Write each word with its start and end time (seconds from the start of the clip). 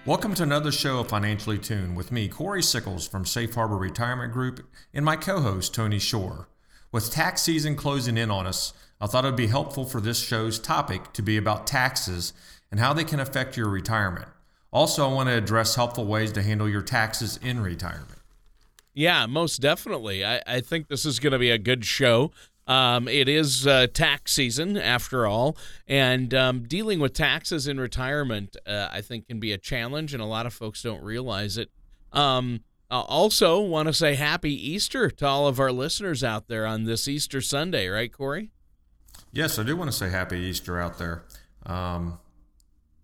Welcome 0.05 0.35
to 0.35 0.43
another 0.43 0.71
show 0.71 1.01
of 1.01 1.09
Financially 1.09 1.57
Tuned 1.57 1.97
with 1.97 2.13
me, 2.13 2.29
Corey 2.29 2.63
Sickles 2.63 3.09
from 3.09 3.25
Safe 3.25 3.55
Harbor 3.55 3.79
Retirement 3.79 4.35
Group, 4.35 4.61
and 4.93 5.03
my 5.03 5.17
co 5.17 5.41
host, 5.41 5.75
Tony 5.75 5.99
Shore. 5.99 6.51
With 6.93 7.11
tax 7.11 7.41
season 7.41 7.75
closing 7.75 8.19
in 8.19 8.31
on 8.31 8.47
us, 8.47 8.75
I 9.01 9.07
thought 9.07 9.25
it 9.25 9.29
would 9.29 9.37
be 9.37 9.47
helpful 9.47 9.87
for 9.87 10.03
this 10.03 10.23
show's 10.23 10.59
topic 10.59 11.15
to 11.15 11.23
be 11.23 11.39
about 11.39 11.67
taxes 11.67 12.35
and 12.71 12.79
how 12.79 12.93
they 12.93 13.05
can 13.05 13.19
affect 13.19 13.57
your 13.57 13.71
retirement. 13.71 14.29
Also, 14.75 15.09
I 15.09 15.13
want 15.13 15.29
to 15.29 15.37
address 15.37 15.77
helpful 15.77 16.05
ways 16.05 16.33
to 16.33 16.43
handle 16.43 16.69
your 16.69 16.83
taxes 16.83 17.39
in 17.41 17.61
retirement. 17.61 18.19
Yeah, 18.93 19.27
most 19.27 19.61
definitely. 19.61 20.25
I, 20.25 20.43
I 20.47 20.61
think 20.61 20.89
this 20.89 21.05
is 21.05 21.21
going 21.21 21.33
to 21.33 21.39
be 21.39 21.51
a 21.51 21.59
good 21.59 21.85
show. 21.85 22.33
Um, 22.67 23.07
it 23.07 23.29
is 23.29 23.69
uh, 23.69 23.87
tax 23.93 24.33
season 24.33 24.77
after 24.77 25.27
all, 25.27 25.57
and 25.87 26.35
um, 26.35 26.65
dealing 26.65 26.99
with 26.99 27.13
taxes 27.13 27.69
in 27.69 27.79
retirement, 27.79 28.57
uh, 28.67 28.89
I 28.91 29.01
think, 29.01 29.29
can 29.29 29.39
be 29.39 29.53
a 29.53 29.59
challenge, 29.59 30.13
and 30.13 30.21
a 30.23 30.27
lot 30.27 30.45
of 30.45 30.53
folks 30.53 30.83
don't 30.83 31.05
realize 31.05 31.57
it. 31.57 31.71
Um, 32.13 32.65
I 32.91 33.01
also 33.01 33.61
want 33.61 33.87
to 33.89 33.93
say 33.93 34.15
Happy 34.15 34.53
Easter 34.53 35.09
to 35.09 35.27
all 35.27 35.47
of 35.47 35.61
our 35.61 35.71
listeners 35.71 36.25
out 36.25 36.49
there 36.49 36.67
on 36.67 36.85
this 36.85 37.07
Easter 37.07 37.41
Sunday, 37.41 37.87
right, 37.89 38.13
Corey? 38.13 38.51
Yes, 39.31 39.57
I 39.59 39.63
do 39.63 39.77
want 39.77 39.91
to 39.91 39.97
say 39.97 40.11
Happy 40.11 40.39
Easter 40.39 40.81
out 40.81 40.99
there. 40.99 41.25
Um, 41.67 42.19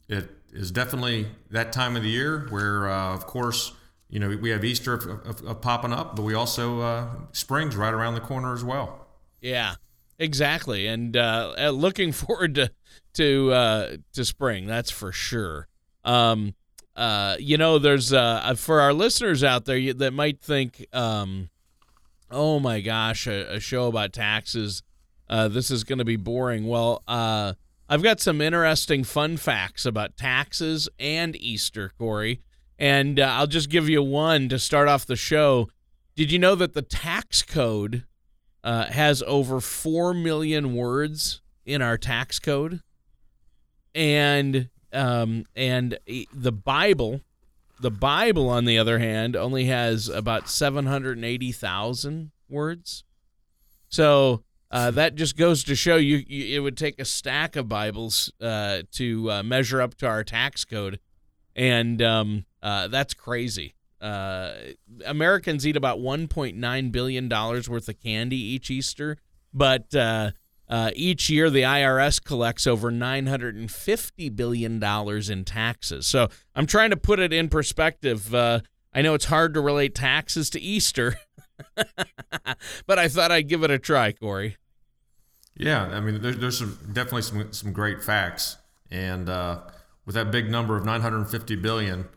it 0.08 0.39
is 0.52 0.70
definitely 0.70 1.28
that 1.50 1.72
time 1.72 1.96
of 1.96 2.02
the 2.02 2.08
year 2.08 2.46
where, 2.50 2.88
uh, 2.88 3.14
of 3.14 3.26
course, 3.26 3.72
you 4.08 4.18
know 4.18 4.36
we 4.36 4.50
have 4.50 4.64
Easter 4.64 4.94
of, 4.94 5.06
of, 5.26 5.46
of 5.46 5.60
popping 5.60 5.92
up, 5.92 6.16
but 6.16 6.22
we 6.22 6.34
also 6.34 6.80
uh, 6.80 7.08
spring's 7.32 7.76
right 7.76 7.94
around 7.94 8.14
the 8.14 8.20
corner 8.20 8.52
as 8.52 8.64
well. 8.64 9.06
Yeah, 9.40 9.76
exactly. 10.18 10.86
And 10.86 11.16
uh, 11.16 11.54
uh, 11.58 11.70
looking 11.70 12.12
forward 12.12 12.56
to 12.56 12.70
to 13.14 13.52
uh, 13.52 13.96
to 14.12 14.24
spring. 14.24 14.66
That's 14.66 14.90
for 14.90 15.12
sure. 15.12 15.68
Um, 16.04 16.54
uh, 16.96 17.36
you 17.38 17.56
know, 17.56 17.78
there's 17.78 18.12
uh, 18.12 18.54
for 18.56 18.80
our 18.80 18.92
listeners 18.92 19.44
out 19.44 19.64
there 19.64 19.92
that 19.94 20.12
might 20.12 20.40
think, 20.40 20.86
um, 20.92 21.50
"Oh 22.30 22.58
my 22.58 22.80
gosh, 22.80 23.26
a, 23.26 23.54
a 23.54 23.60
show 23.60 23.86
about 23.86 24.12
taxes. 24.12 24.82
Uh, 25.28 25.46
this 25.48 25.70
is 25.70 25.84
going 25.84 26.00
to 26.00 26.04
be 26.04 26.16
boring." 26.16 26.66
Well, 26.66 27.02
uh, 27.06 27.54
I've 27.90 28.02
got 28.02 28.20
some 28.20 28.40
interesting 28.40 29.04
fun 29.04 29.36
facts 29.36 29.84
about 29.84 30.16
taxes 30.16 30.88
and 30.98 31.36
Easter, 31.36 31.92
Corey. 31.98 32.40
And 32.78 33.20
uh, 33.20 33.24
I'll 33.24 33.46
just 33.46 33.68
give 33.68 33.90
you 33.90 34.02
one 34.02 34.48
to 34.48 34.58
start 34.58 34.88
off 34.88 35.04
the 35.04 35.16
show. 35.16 35.68
Did 36.16 36.32
you 36.32 36.38
know 36.38 36.54
that 36.54 36.72
the 36.72 36.82
tax 36.82 37.42
code 37.42 38.04
uh, 38.62 38.86
has 38.86 39.22
over 39.26 39.60
4 39.60 40.14
million 40.14 40.74
words 40.74 41.40
in 41.64 41.82
our 41.82 41.96
tax 41.96 42.38
code. 42.38 42.80
And 43.94 44.68
um, 44.92 45.44
and 45.54 45.98
the 46.32 46.52
Bible, 46.52 47.20
the 47.80 47.90
Bible, 47.90 48.48
on 48.48 48.64
the 48.64 48.78
other 48.78 48.98
hand, 48.98 49.36
only 49.36 49.66
has 49.66 50.08
about 50.08 50.48
780,000 50.48 52.30
words. 52.48 53.04
So 53.88 54.42
uh, 54.70 54.90
that 54.92 55.16
just 55.16 55.36
goes 55.36 55.64
to 55.64 55.74
show 55.74 55.96
you, 55.96 56.22
you, 56.26 56.56
it 56.56 56.60
would 56.60 56.76
take 56.76 57.00
a 57.00 57.04
stack 57.04 57.56
of 57.56 57.68
Bibles 57.68 58.32
uh, 58.40 58.82
to 58.92 59.30
uh, 59.30 59.42
measure 59.42 59.82
up 59.82 59.96
to 59.96 60.06
our 60.06 60.22
tax 60.22 60.64
code. 60.64 61.00
And 61.56 62.00
um, 62.00 62.44
uh, 62.62 62.86
that's 62.88 63.12
crazy. 63.12 63.74
Uh, 64.00 64.52
Americans 65.04 65.66
eat 65.66 65.76
about 65.76 65.98
1.9 65.98 66.92
billion 66.92 67.28
dollars 67.28 67.68
worth 67.68 67.88
of 67.88 68.00
candy 68.00 68.36
each 68.36 68.70
Easter, 68.70 69.18
but 69.52 69.94
uh, 69.94 70.30
each 70.94 71.28
year 71.28 71.50
the 71.50 71.62
IRS 71.62 72.22
collects 72.22 72.66
over 72.66 72.90
950 72.90 74.28
billion 74.30 74.78
dollars 74.78 75.28
in 75.28 75.44
taxes. 75.44 76.06
So 76.06 76.28
I'm 76.54 76.66
trying 76.66 76.90
to 76.90 76.96
put 76.96 77.18
it 77.18 77.32
in 77.32 77.48
perspective. 77.48 78.34
I 78.34 79.02
know 79.02 79.14
it's 79.14 79.26
hard 79.26 79.52
to 79.54 79.60
relate 79.60 79.94
taxes 79.94 80.48
to 80.50 80.60
Easter, 80.60 81.16
but 82.86 82.98
I 82.98 83.08
thought 83.08 83.32
I'd 83.32 83.48
give 83.48 83.64
it 83.64 83.70
a 83.70 83.78
try, 83.78 84.12
Corey. 84.12 84.56
Yeah, 85.56 85.84
I 85.84 86.00
mean, 86.00 86.22
there's, 86.22 86.38
there's 86.38 86.58
some, 86.58 86.78
definitely 86.92 87.22
some 87.22 87.52
some 87.52 87.72
great 87.72 88.02
facts, 88.02 88.56
and 88.90 89.28
uh, 89.28 89.60
with 90.06 90.14
that 90.14 90.30
big 90.30 90.50
number 90.50 90.76
of 90.76 90.84
950 90.84 91.56
billion 91.56 92.08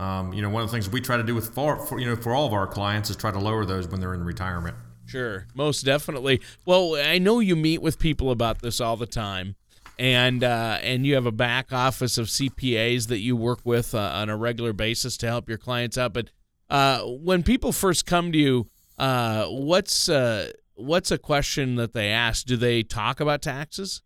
um, 0.00 0.32
you 0.32 0.40
know, 0.40 0.48
one 0.48 0.62
of 0.62 0.70
the 0.70 0.72
things 0.72 0.88
we 0.88 1.02
try 1.02 1.18
to 1.18 1.22
do 1.22 1.34
with 1.34 1.52
for, 1.54 1.76
for, 1.76 2.00
you 2.00 2.06
know 2.06 2.16
for 2.16 2.32
all 2.32 2.46
of 2.46 2.54
our 2.54 2.66
clients 2.66 3.10
is 3.10 3.16
try 3.16 3.30
to 3.30 3.38
lower 3.38 3.66
those 3.66 3.86
when 3.86 4.00
they're 4.00 4.14
in 4.14 4.24
retirement. 4.24 4.74
Sure, 5.04 5.46
most 5.54 5.82
definitely. 5.82 6.40
Well, 6.64 6.96
I 6.96 7.18
know 7.18 7.40
you 7.40 7.54
meet 7.54 7.82
with 7.82 7.98
people 7.98 8.30
about 8.30 8.62
this 8.62 8.80
all 8.80 8.96
the 8.96 9.06
time, 9.06 9.56
and 9.98 10.42
uh, 10.42 10.78
and 10.80 11.04
you 11.04 11.14
have 11.16 11.26
a 11.26 11.32
back 11.32 11.70
office 11.70 12.16
of 12.16 12.28
CPAs 12.28 13.08
that 13.08 13.18
you 13.18 13.36
work 13.36 13.60
with 13.64 13.94
uh, 13.94 13.98
on 13.98 14.30
a 14.30 14.36
regular 14.38 14.72
basis 14.72 15.18
to 15.18 15.26
help 15.26 15.50
your 15.50 15.58
clients 15.58 15.98
out. 15.98 16.14
But 16.14 16.30
uh, 16.70 17.00
when 17.02 17.42
people 17.42 17.70
first 17.70 18.06
come 18.06 18.32
to 18.32 18.38
you, 18.38 18.68
uh, 18.98 19.48
what's 19.48 20.08
uh, 20.08 20.52
what's 20.80 21.10
a 21.10 21.18
question 21.18 21.76
that 21.76 21.92
they 21.92 22.08
ask? 22.08 22.46
Do 22.46 22.56
they 22.56 22.82
talk 22.82 23.20
about 23.20 23.42
taxes? 23.42 24.02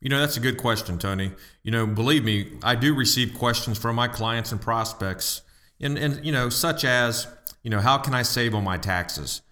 You 0.00 0.10
know, 0.10 0.20
that's 0.20 0.36
a 0.36 0.40
good 0.40 0.58
question, 0.58 0.98
Tony. 0.98 1.32
You 1.62 1.70
know, 1.70 1.86
believe 1.86 2.24
me, 2.24 2.52
I 2.62 2.74
do 2.74 2.94
receive 2.94 3.34
questions 3.34 3.78
from 3.78 3.96
my 3.96 4.08
clients 4.08 4.52
and 4.52 4.60
prospects, 4.60 5.42
and, 5.80 5.98
and 5.98 6.24
you 6.24 6.32
know, 6.32 6.48
such 6.48 6.84
as, 6.84 7.26
you 7.62 7.70
know, 7.70 7.80
how 7.80 7.98
can 7.98 8.14
I 8.14 8.22
save 8.22 8.54
on 8.54 8.64
my 8.64 8.76
taxes? 8.76 9.42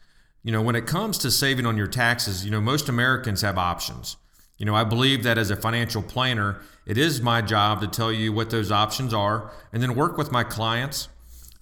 You 0.43 0.53
know, 0.53 0.63
when 0.63 0.77
it 0.77 0.87
comes 0.87 1.19
to 1.19 1.31
saving 1.31 1.67
on 1.67 1.77
your 1.77 1.87
taxes, 1.87 2.45
you 2.45 2.51
know, 2.51 2.61
most 2.61 2.89
Americans 2.89 3.43
have 3.43 3.59
options. 3.59 4.17
You 4.59 4.67
know, 4.67 4.75
I 4.75 4.85
believe 4.85 5.23
that 5.23 5.39
as 5.39 5.51
a 5.51 5.57
financial 5.57 6.03
planner, 6.03 6.61
it 6.85 6.99
is 6.99 7.21
my 7.21 7.43
job 7.43 7.81
to 7.81 7.87
tell 7.87 8.13
you 8.13 8.33
what 8.33 8.51
those 8.51 8.71
options 8.71 9.15
are 9.15 9.53
and 9.73 9.83
then 9.83 9.95
work 9.95 10.17
with 10.17 10.31
my 10.31 10.45
clients 10.45 11.09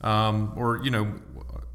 um, 0.00 0.52
or, 0.56 0.80
you 0.82 0.90
know, 0.90 1.14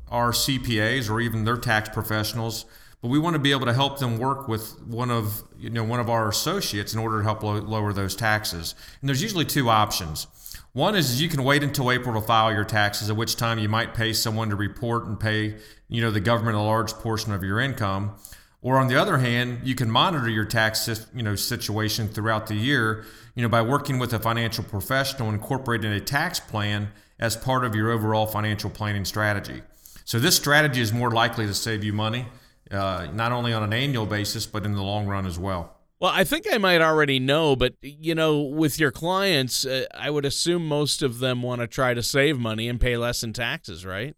our 0.10 0.31
CPAs 0.31 1.10
or 1.10 1.19
even 1.22 1.45
their 1.45 1.57
tax 1.57 1.90
professionals 1.90 2.66
but 3.06 3.12
we 3.12 3.19
want 3.19 3.36
to 3.36 3.40
be 3.40 3.52
able 3.52 3.68
to 3.68 3.74
help 3.74 4.00
them 4.00 4.18
work 4.18 4.48
with 4.48 4.81
one 4.81 5.12
of 5.12 5.44
you 5.60 5.69
know 5.69 5.84
one 5.84 6.00
of 6.00 6.10
our 6.10 6.28
associates 6.28 6.92
in 6.92 7.00
order 7.00 7.19
to 7.19 7.24
help 7.24 7.44
lo- 7.44 7.60
lower 7.60 7.94
those 7.94 8.16
taxes. 8.16 8.74
And 9.00 9.07
there's 9.07 9.22
usually 9.22 9.46
two 9.46 9.69
options. 9.69 10.25
One 10.74 10.96
is 10.96 11.22
you 11.22 11.30
can 11.30 11.44
wait 11.44 11.62
until 11.62 11.92
April 11.92 12.19
to 12.19 12.28
file 12.28 12.52
your 12.52 12.63
taxes, 12.63 13.12
at 13.12 13.16
which 13.16 13.36
time 13.36 13.60
you 13.60 13.69
might 13.69 13.94
pay 13.94 14.12
someone 14.12 14.50
to 14.50 14.56
report 14.56 15.06
and 15.06 15.19
pay 15.19 15.57
you 15.88 16.02
know 16.02 16.10
the 16.10 16.19
government 16.19 16.57
a 16.57 16.62
large 16.62 16.94
portion 16.94 17.31
of 17.31 17.44
your 17.44 17.60
income. 17.60 18.16
Or 18.63 18.80
on 18.80 18.88
the 18.88 19.00
other 19.00 19.19
hand, 19.19 19.60
you 19.63 19.75
can 19.75 19.92
monitor 19.92 20.28
your 20.28 20.46
tax 20.46 20.90
you 21.13 21.22
know 21.22 21.36
situation 21.36 22.07
throughout 22.07 22.48
the 22.48 22.56
year, 22.56 23.06
you 23.36 23.44
know 23.44 23.50
by 23.50 23.62
working 23.62 24.00
with 24.00 24.13
a 24.13 24.19
financial 24.19 24.63
professional 24.63 25.30
incorporating 25.30 25.92
a 25.92 26.00
tax 26.00 26.40
plan 26.40 26.92
as 27.19 27.38
part 27.38 27.66
of 27.66 27.75
your 27.75 27.92
overall 27.92 28.25
financial 28.25 28.72
planning 28.72 29.06
strategy. 29.06 29.62
So 30.06 30.18
this 30.18 30.36
strategy 30.36 30.81
is 30.81 30.92
more 30.92 31.12
likely 31.12 31.46
to 31.46 31.54
save 31.54 31.84
you 31.84 31.94
money 31.94 32.25
uh, 32.72 33.08
not 33.14 33.32
only 33.32 33.54
on 33.54 33.64
an 33.64 33.74
annual 33.74 34.06
basis, 34.06 34.46
but 34.46 34.66
in 34.66 34.74
the 34.74 34.84
long 34.84 35.08
run 35.08 35.26
as 35.26 35.38
well. 35.38 35.76
Well, 36.00 36.12
I 36.14 36.24
think 36.24 36.46
I 36.52 36.58
might 36.58 36.82
already 36.82 37.20
know, 37.20 37.56
but 37.56 37.76
you 37.82 38.16
know, 38.16 38.42
with 38.42 38.80
your 38.80 38.92
clients, 38.92 39.66
uh, 39.66 39.86
I 39.94 40.10
would 40.10 40.26
assume 40.26 40.68
most 40.68 41.02
of 41.02 41.20
them 41.20 41.42
want 41.42 41.62
to 41.62 41.68
try 41.68 41.94
to 41.94 42.04
save 42.04 42.38
money 42.38 42.68
and 42.68 42.80
pay 42.80 42.98
less 42.98 43.24
in 43.24 43.34
taxes, 43.34 43.86
right? 43.86 44.16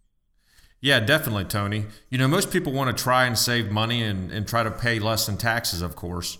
Yeah, 0.81 0.99
definitely, 0.99 1.45
Tony. 1.45 1.85
You 2.09 2.17
know, 2.17 2.27
most 2.27 2.51
people 2.51 2.71
want 2.71 2.95
to 2.95 3.03
try 3.03 3.25
and 3.25 3.37
save 3.37 3.71
money 3.71 4.03
and, 4.03 4.31
and 4.31 4.47
try 4.47 4.63
to 4.63 4.71
pay 4.71 4.99
less 4.99 5.27
in 5.27 5.37
taxes, 5.37 5.81
of 5.81 5.95
course. 5.95 6.37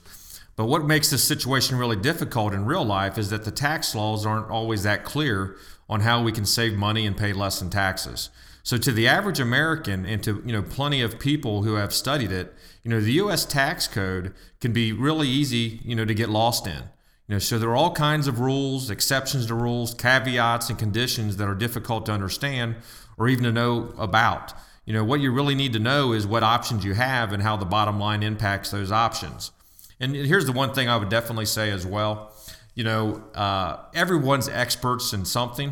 But 0.56 0.65
what 0.65 0.86
makes 0.86 1.12
this 1.12 1.24
situation 1.24 1.77
really 1.77 1.95
difficult 1.95 2.54
in 2.54 2.65
real 2.65 2.83
life 2.83 3.18
is 3.18 3.30
that 3.30 3.45
the 3.45 3.51
tax 3.51 3.94
laws 3.94 4.25
aren't 4.25 4.50
always 4.50 4.83
that 4.83 5.04
clear 5.04 5.56
on 5.88 6.01
how 6.01 6.24
we 6.24 6.31
can 6.31 6.45
save 6.45 6.74
money 6.74 7.06
and 7.06 7.15
pay 7.15 7.31
less 7.31 7.62
in 7.62 7.69
taxes. 7.69 8.30
So 8.67 8.75
to 8.75 8.91
the 8.91 9.07
average 9.07 9.39
American 9.39 10.05
and 10.05 10.21
to 10.23 10.43
you 10.45 10.51
know 10.51 10.61
plenty 10.61 11.01
of 11.01 11.19
people 11.19 11.63
who 11.63 11.75
have 11.75 11.93
studied 11.93 12.33
it, 12.33 12.53
you 12.83 12.91
know 12.91 12.99
the 12.99 13.13
US 13.13 13.45
tax 13.45 13.87
code 13.87 14.33
can 14.59 14.73
be 14.73 14.91
really 14.91 15.29
easy, 15.29 15.79
you 15.85 15.95
know, 15.95 16.03
to 16.03 16.13
get 16.13 16.27
lost 16.27 16.67
in. 16.67 16.83
You 17.27 17.35
know, 17.35 17.39
so 17.39 17.59
there 17.59 17.69
are 17.69 17.77
all 17.77 17.93
kinds 17.93 18.27
of 18.27 18.41
rules, 18.41 18.89
exceptions 18.89 19.45
to 19.45 19.55
rules, 19.55 19.93
caveats 19.93 20.69
and 20.69 20.77
conditions 20.77 21.37
that 21.37 21.47
are 21.47 21.55
difficult 21.55 22.07
to 22.07 22.11
understand 22.11 22.75
or 23.17 23.29
even 23.29 23.45
to 23.45 23.53
know 23.53 23.93
about. 23.97 24.51
You 24.83 24.91
know, 24.91 25.03
what 25.05 25.21
you 25.21 25.31
really 25.31 25.55
need 25.55 25.71
to 25.71 25.79
know 25.79 26.11
is 26.11 26.27
what 26.27 26.43
options 26.43 26.83
you 26.83 26.93
have 26.93 27.31
and 27.31 27.41
how 27.43 27.55
the 27.55 27.63
bottom 27.65 28.01
line 28.01 28.21
impacts 28.21 28.69
those 28.69 28.91
options. 28.91 29.51
And 29.97 30.13
here's 30.13 30.45
the 30.45 30.51
one 30.51 30.73
thing 30.73 30.89
I 30.89 30.97
would 30.97 31.07
definitely 31.07 31.45
say 31.45 31.71
as 31.71 31.85
well. 31.87 32.33
You 32.75 32.83
know, 32.83 33.23
uh, 33.33 33.77
everyone's 33.93 34.49
experts 34.49 35.13
in 35.13 35.23
something, 35.23 35.71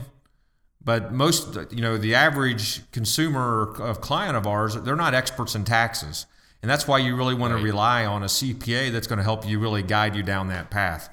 but 0.85 1.11
most, 1.11 1.57
you 1.71 1.81
know, 1.81 1.97
the 1.97 2.13
average 2.13 2.89
consumer 2.91 3.73
of 3.81 3.99
client 4.01 4.37
of 4.37 4.45
ours, 4.45 4.75
they're 4.75 4.95
not 4.95 5.15
experts 5.15 5.55
in 5.55 5.65
taxes. 5.65 6.27
And 6.61 6.69
that's 6.69 6.87
why 6.87 6.99
you 6.99 7.15
really 7.15 7.33
want 7.33 7.53
right. 7.53 7.59
to 7.59 7.65
rely 7.65 8.05
on 8.05 8.23
a 8.23 8.27
CPA 8.27 8.91
that's 8.91 9.07
going 9.07 9.17
to 9.17 9.23
help 9.23 9.47
you 9.47 9.59
really 9.59 9.83
guide 9.83 10.15
you 10.15 10.23
down 10.23 10.47
that 10.49 10.69
path. 10.69 11.09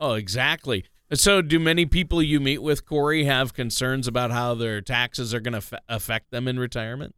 Oh, 0.00 0.12
exactly. 0.12 0.84
So, 1.12 1.40
do 1.42 1.58
many 1.58 1.86
people 1.86 2.22
you 2.22 2.38
meet 2.38 2.62
with, 2.62 2.84
Corey, 2.84 3.24
have 3.24 3.54
concerns 3.54 4.06
about 4.06 4.30
how 4.30 4.54
their 4.54 4.80
taxes 4.80 5.32
are 5.32 5.40
going 5.40 5.60
to 5.60 5.80
affect 5.88 6.30
them 6.30 6.46
in 6.46 6.58
retirement? 6.58 7.14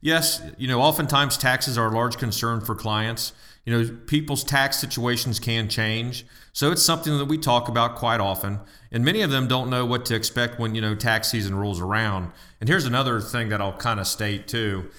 Yes. 0.00 0.42
You 0.58 0.68
know, 0.68 0.80
oftentimes 0.80 1.36
taxes 1.36 1.78
are 1.78 1.88
a 1.88 1.94
large 1.94 2.18
concern 2.18 2.60
for 2.60 2.74
clients. 2.74 3.32
You 3.64 3.78
know, 3.78 3.96
people's 4.06 4.42
tax 4.42 4.78
situations 4.78 5.38
can 5.38 5.68
change. 5.68 6.26
So, 6.52 6.72
it's 6.72 6.82
something 6.82 7.16
that 7.18 7.26
we 7.26 7.38
talk 7.38 7.68
about 7.68 7.94
quite 7.96 8.20
often. 8.20 8.60
And 8.90 9.04
many 9.04 9.22
of 9.22 9.30
them 9.30 9.48
don't 9.48 9.70
know 9.70 9.86
what 9.86 10.04
to 10.06 10.14
expect 10.14 10.58
when, 10.58 10.74
you 10.74 10.80
know, 10.80 10.94
tax 10.94 11.28
season 11.28 11.54
rolls 11.54 11.80
around. 11.80 12.32
And 12.60 12.68
here's 12.68 12.84
another 12.84 13.20
thing 13.20 13.48
that 13.48 13.60
I'll 13.60 13.76
kind 13.76 14.00
of 14.00 14.06
state 14.06 14.48
too. 14.48 14.90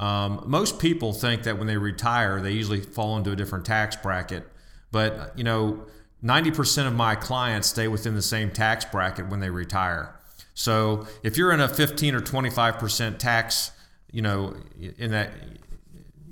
Um, 0.00 0.42
most 0.46 0.78
people 0.78 1.12
think 1.12 1.42
that 1.42 1.58
when 1.58 1.66
they 1.66 1.76
retire, 1.76 2.40
they 2.40 2.52
usually 2.52 2.80
fall 2.80 3.16
into 3.16 3.30
a 3.30 3.36
different 3.36 3.64
tax 3.64 3.94
bracket. 3.94 4.48
But, 4.90 5.32
you 5.36 5.44
know, 5.44 5.86
90% 6.24 6.86
of 6.86 6.94
my 6.94 7.14
clients 7.14 7.68
stay 7.68 7.88
within 7.88 8.14
the 8.14 8.22
same 8.22 8.50
tax 8.50 8.84
bracket 8.84 9.28
when 9.28 9.40
they 9.40 9.50
retire. 9.50 10.14
So 10.54 11.06
if 11.22 11.36
you're 11.36 11.52
in 11.52 11.60
a 11.60 11.68
15 11.68 12.14
or 12.14 12.20
25% 12.20 13.18
tax, 13.18 13.72
you 14.10 14.22
know, 14.22 14.54
in 14.98 15.10
that, 15.10 15.30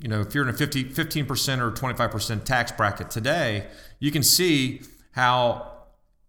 you 0.01 0.07
know, 0.07 0.21
if 0.21 0.33
you're 0.33 0.43
in 0.43 0.49
a 0.49 0.57
50, 0.57 0.85
15% 0.85 1.59
or 1.59 1.71
25% 1.71 2.43
tax 2.43 2.71
bracket 2.71 3.11
today, 3.11 3.67
you 3.99 4.11
can 4.11 4.23
see 4.23 4.81
how 5.11 5.71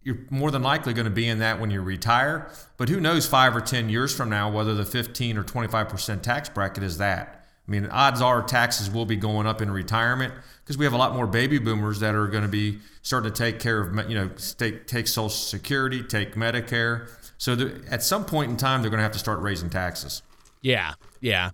you're 0.03 0.19
more 0.29 0.51
than 0.51 0.61
likely 0.61 0.93
going 0.93 1.05
to 1.05 1.11
be 1.11 1.27
in 1.27 1.39
that 1.39 1.59
when 1.59 1.71
you 1.71 1.81
retire. 1.81 2.51
But 2.77 2.89
who 2.89 2.99
knows 2.99 3.25
five 3.25 3.55
or 3.55 3.61
10 3.61 3.89
years 3.89 4.15
from 4.15 4.29
now 4.29 4.51
whether 4.51 4.75
the 4.75 4.85
15 4.85 5.37
or 5.37 5.43
25% 5.43 6.21
tax 6.21 6.49
bracket 6.49 6.83
is 6.83 6.97
that. 6.97 7.45
I 7.67 7.71
mean, 7.71 7.85
odds 7.87 8.21
are 8.21 8.43
taxes 8.43 8.91
will 8.91 9.05
be 9.05 9.15
going 9.15 9.47
up 9.47 9.61
in 9.61 9.71
retirement 9.71 10.33
because 10.63 10.77
we 10.77 10.83
have 10.85 10.93
a 10.93 10.97
lot 10.97 11.15
more 11.15 11.25
baby 11.25 11.59
boomers 11.59 12.01
that 12.01 12.13
are 12.13 12.27
going 12.27 12.43
to 12.43 12.49
be 12.49 12.79
starting 13.01 13.31
to 13.31 13.37
take 13.37 13.59
care 13.59 13.79
of, 13.79 14.09
you 14.09 14.15
know, 14.15 14.29
take, 14.57 14.85
take 14.85 15.07
Social 15.07 15.29
Security, 15.29 16.03
take 16.03 16.35
Medicare. 16.35 17.09
So 17.37 17.55
the, 17.55 17.81
at 17.89 18.03
some 18.03 18.25
point 18.25 18.51
in 18.51 18.57
time, 18.57 18.81
they're 18.81 18.91
going 18.91 18.99
to 18.99 19.03
have 19.03 19.13
to 19.13 19.19
start 19.19 19.39
raising 19.39 19.69
taxes. 19.69 20.21
Yeah, 20.61 20.93
yeah, 21.21 21.51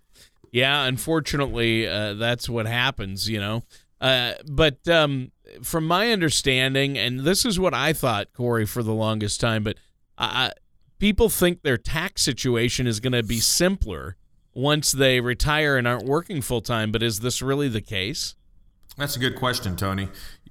yeah. 0.51 0.86
Unfortunately, 0.86 1.88
uh, 1.88 2.13
that's 2.16 2.50
what 2.50 2.66
happens, 2.66 3.30
you 3.30 3.40
know. 3.40 3.63
Uh, 4.01 4.34
but 4.50 4.88
um, 4.88 5.31
from 5.62 5.86
my 5.86 6.12
understanding, 6.12 6.98
and 6.98 7.22
this 7.22 7.46
is 7.46 7.60
what 7.60 7.74
I 7.74 7.94
thought, 7.94 8.34
Corey, 8.34 8.66
for 8.66 8.81
the 8.84 8.94
longest 8.94 9.42
time, 9.42 9.63
but 9.63 9.78
people 11.00 11.30
think 11.30 11.63
their 11.63 11.78
tax 11.78 12.22
situation 12.22 12.88
is 12.88 13.00
going 13.00 13.13
to 13.13 13.24
be 13.24 13.40
simpler 13.40 14.16
once 14.54 14.92
they 14.92 15.22
retire 15.22 15.78
and 15.78 15.88
aren't 15.88 16.06
working 16.06 16.42
full 16.42 16.62
time. 16.62 16.92
But 16.92 17.02
is 17.02 17.22
this 17.22 17.42
really 17.42 17.68
the 17.68 17.81
case? 17.81 18.36
That's 18.98 19.16
a 19.16 19.19
good 19.19 19.36
question, 19.36 19.75
Tony. 19.75 20.10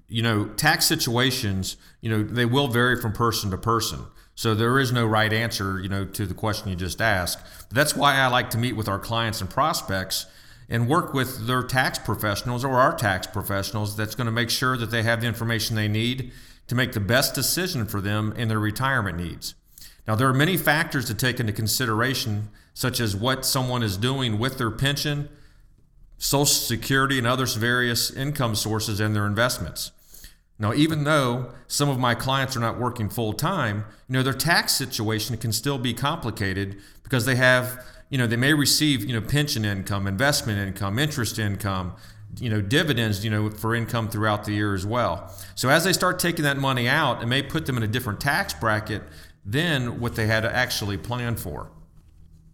You 0.09 0.23
know, 0.23 0.47
tax 0.47 0.87
situations, 0.87 1.77
you 2.01 2.11
know, 2.11 2.23
they 2.23 2.47
will 2.47 2.69
vary 2.69 3.01
from 3.01 3.12
person 3.12 3.51
to 3.51 3.59
person. 3.59 4.06
So 4.38 4.55
there 4.55 4.79
is 4.79 4.93
no 4.93 5.05
right 5.05 5.32
answer, 5.32 5.81
you 5.81 5.88
know, 5.88 6.05
to 6.05 6.25
the 6.25 6.32
question 6.32 6.69
you 6.69 6.76
just 6.76 7.00
asked. 7.00 7.40
But 7.69 7.75
that's 7.75 7.96
why 7.96 8.14
I 8.14 8.29
like 8.29 8.50
to 8.50 8.58
meet 8.58 8.76
with 8.76 8.87
our 8.87 9.00
clients 9.00 9.40
and 9.40 9.50
prospects 9.50 10.26
and 10.69 10.88
work 10.88 11.12
with 11.12 11.49
their 11.49 11.64
tax 11.64 11.99
professionals 11.99 12.64
or 12.64 12.79
our 12.79 12.94
tax 12.94 13.26
professionals 13.26 13.96
that's 13.96 14.14
going 14.14 14.26
to 14.26 14.32
make 14.32 14.49
sure 14.49 14.76
that 14.76 14.93
they 14.93 15.02
have 15.02 15.20
the 15.20 15.26
information 15.26 15.75
they 15.75 15.88
need 15.88 16.31
to 16.69 16.76
make 16.76 16.93
the 16.93 17.00
best 17.00 17.35
decision 17.35 17.85
for 17.85 18.00
them 18.00 18.32
in 18.37 18.46
their 18.46 18.61
retirement 18.61 19.19
needs. 19.19 19.56
Now, 20.06 20.14
there 20.14 20.29
are 20.29 20.35
many 20.35 20.56
factors 20.56 21.06
to 21.06 21.14
take 21.14 21.41
into 21.41 21.52
consideration, 21.52 22.49
such 22.75 23.00
as 23.00 23.17
what 23.17 23.44
someone 23.44 23.82
is 23.82 23.96
doing 23.96 24.38
with 24.38 24.56
their 24.56 24.70
pension, 24.70 25.31
Social 26.17 26.46
Security, 26.46 27.19
and 27.19 27.26
other 27.26 27.46
various 27.46 28.12
income 28.12 28.55
sources 28.55 29.00
and 29.00 29.17
their 29.17 29.26
investments. 29.26 29.91
Now, 30.58 30.75
even 30.75 31.05
though 31.05 31.52
some 31.69 31.88
of 31.88 31.99
my 31.99 32.14
clients 32.14 32.56
are 32.56 32.60
not 32.60 32.78
working 32.78 33.08
full 33.08 33.32
time, 33.32 33.84
you 34.08 34.14
know, 34.14 34.22
their 34.22 34.32
tax 34.32 34.72
situation 34.72 35.37
can 35.37 35.52
still 35.52 35.78
be 35.78 35.94
complicated 35.94 36.78
because 37.05 37.26
they 37.26 37.37
have, 37.37 37.84
you 38.10 38.19
know, 38.19 38.26
they 38.26 38.37
may 38.37 38.55
receive, 38.55 39.05
you 39.05 39.12
know, 39.12 39.25
pension 39.25 39.64
income, 39.64 40.06
investment 40.06 40.58
income, 40.58 40.99
interest 40.99 41.38
income, 41.38 41.94
you 42.40 42.50
know, 42.50 42.60
dividends, 42.60 43.25
you 43.25 43.31
know, 43.31 43.50
for 43.50 43.75
income 43.75 44.08
throughout 44.08 44.44
the 44.44 44.52
year 44.52 44.75
as 44.75 44.84
well. 44.84 45.32
So 45.55 45.69
as 45.69 45.84
they 45.84 45.93
start 45.93 46.19
taking 46.19 46.43
that 46.43 46.56
money 46.56 46.88
out, 46.88 47.22
it 47.22 47.26
may 47.26 47.43
put 47.43 47.66
them 47.66 47.76
in 47.76 47.82
a 47.84 47.88
different 47.88 48.20
tax 48.20 48.52
bracket 48.52 49.02
than 49.44 50.00
what 50.00 50.16
they 50.16 50.26
had 50.26 50.44
actually 50.44 50.99
planned 50.99 51.38
for. 51.38 51.70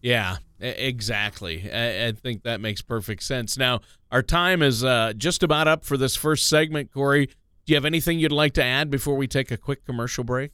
Yeah, 0.02 0.36
exactly. 0.60 1.70
I, 1.72 2.08
I 2.08 2.12
think 2.12 2.42
that 2.42 2.60
makes 2.60 2.82
perfect 2.82 3.22
sense. 3.22 3.56
Now, 3.56 3.80
our 4.12 4.22
time 4.22 4.62
is 4.62 4.84
uh, 4.84 5.14
just 5.16 5.42
about 5.42 5.66
up 5.66 5.84
for 5.84 5.96
this 5.96 6.14
first 6.14 6.46
segment, 6.46 6.92
Corey. 6.92 7.30
Do 7.64 7.72
you 7.72 7.76
have 7.76 7.84
anything 7.84 8.18
you'd 8.18 8.32
like 8.32 8.52
to 8.54 8.64
add 8.64 8.90
before 8.90 9.16
we 9.16 9.26
take 9.26 9.50
a 9.50 9.56
quick 9.56 9.84
commercial 9.86 10.22
break? 10.22 10.52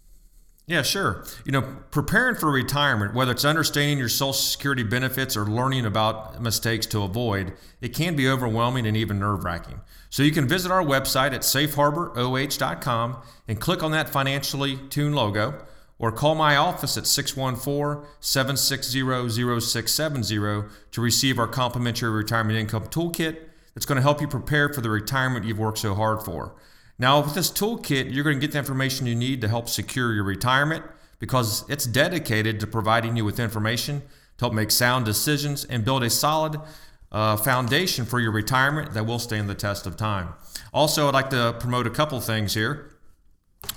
Yeah, 0.66 0.82
sure. 0.82 1.24
You 1.44 1.50
know, 1.50 1.62
preparing 1.90 2.36
for 2.36 2.48
retirement, 2.48 3.12
whether 3.12 3.32
it's 3.32 3.44
understanding 3.44 3.98
your 3.98 4.08
Social 4.08 4.32
Security 4.32 4.84
benefits 4.84 5.36
or 5.36 5.44
learning 5.44 5.84
about 5.84 6.40
mistakes 6.40 6.86
to 6.86 7.02
avoid, 7.02 7.54
it 7.80 7.88
can 7.88 8.14
be 8.14 8.28
overwhelming 8.28 8.86
and 8.86 8.96
even 8.96 9.18
nerve 9.18 9.42
wracking. 9.42 9.80
So 10.10 10.22
you 10.22 10.30
can 10.30 10.46
visit 10.46 10.70
our 10.70 10.84
website 10.84 11.32
at 11.32 11.40
safeharboroh.com 11.40 13.16
and 13.48 13.60
click 13.60 13.82
on 13.82 13.90
that 13.90 14.08
financially 14.08 14.76
tuned 14.90 15.16
logo 15.16 15.64
or 15.98 16.12
call 16.12 16.36
my 16.36 16.54
office 16.54 16.96
at 16.96 17.06
614 17.08 18.06
760 18.20 19.60
0670 19.60 20.68
to 20.92 21.00
receive 21.00 21.40
our 21.40 21.48
complimentary 21.48 22.10
retirement 22.10 22.56
income 22.56 22.86
toolkit 22.86 23.38
that's 23.74 23.86
going 23.86 23.96
to 23.96 24.02
help 24.02 24.20
you 24.20 24.28
prepare 24.28 24.72
for 24.72 24.82
the 24.82 24.90
retirement 24.90 25.44
you've 25.44 25.58
worked 25.58 25.78
so 25.78 25.94
hard 25.96 26.22
for. 26.22 26.54
Now, 27.00 27.22
with 27.22 27.32
this 27.32 27.50
toolkit, 27.50 28.12
you're 28.12 28.24
going 28.24 28.36
to 28.36 28.40
get 28.40 28.52
the 28.52 28.58
information 28.58 29.06
you 29.06 29.14
need 29.14 29.40
to 29.40 29.48
help 29.48 29.70
secure 29.70 30.12
your 30.12 30.22
retirement 30.22 30.84
because 31.18 31.64
it's 31.70 31.86
dedicated 31.86 32.60
to 32.60 32.66
providing 32.66 33.16
you 33.16 33.24
with 33.24 33.40
information 33.40 34.02
to 34.36 34.44
help 34.44 34.52
make 34.52 34.70
sound 34.70 35.06
decisions 35.06 35.64
and 35.64 35.82
build 35.82 36.02
a 36.02 36.10
solid 36.10 36.60
uh, 37.10 37.38
foundation 37.38 38.04
for 38.04 38.20
your 38.20 38.32
retirement 38.32 38.92
that 38.92 39.06
will 39.06 39.18
stand 39.18 39.48
the 39.48 39.54
test 39.54 39.86
of 39.86 39.96
time. 39.96 40.34
Also, 40.74 41.08
I'd 41.08 41.14
like 41.14 41.30
to 41.30 41.56
promote 41.58 41.86
a 41.86 41.90
couple 41.90 42.20
things 42.20 42.52
here. 42.52 42.90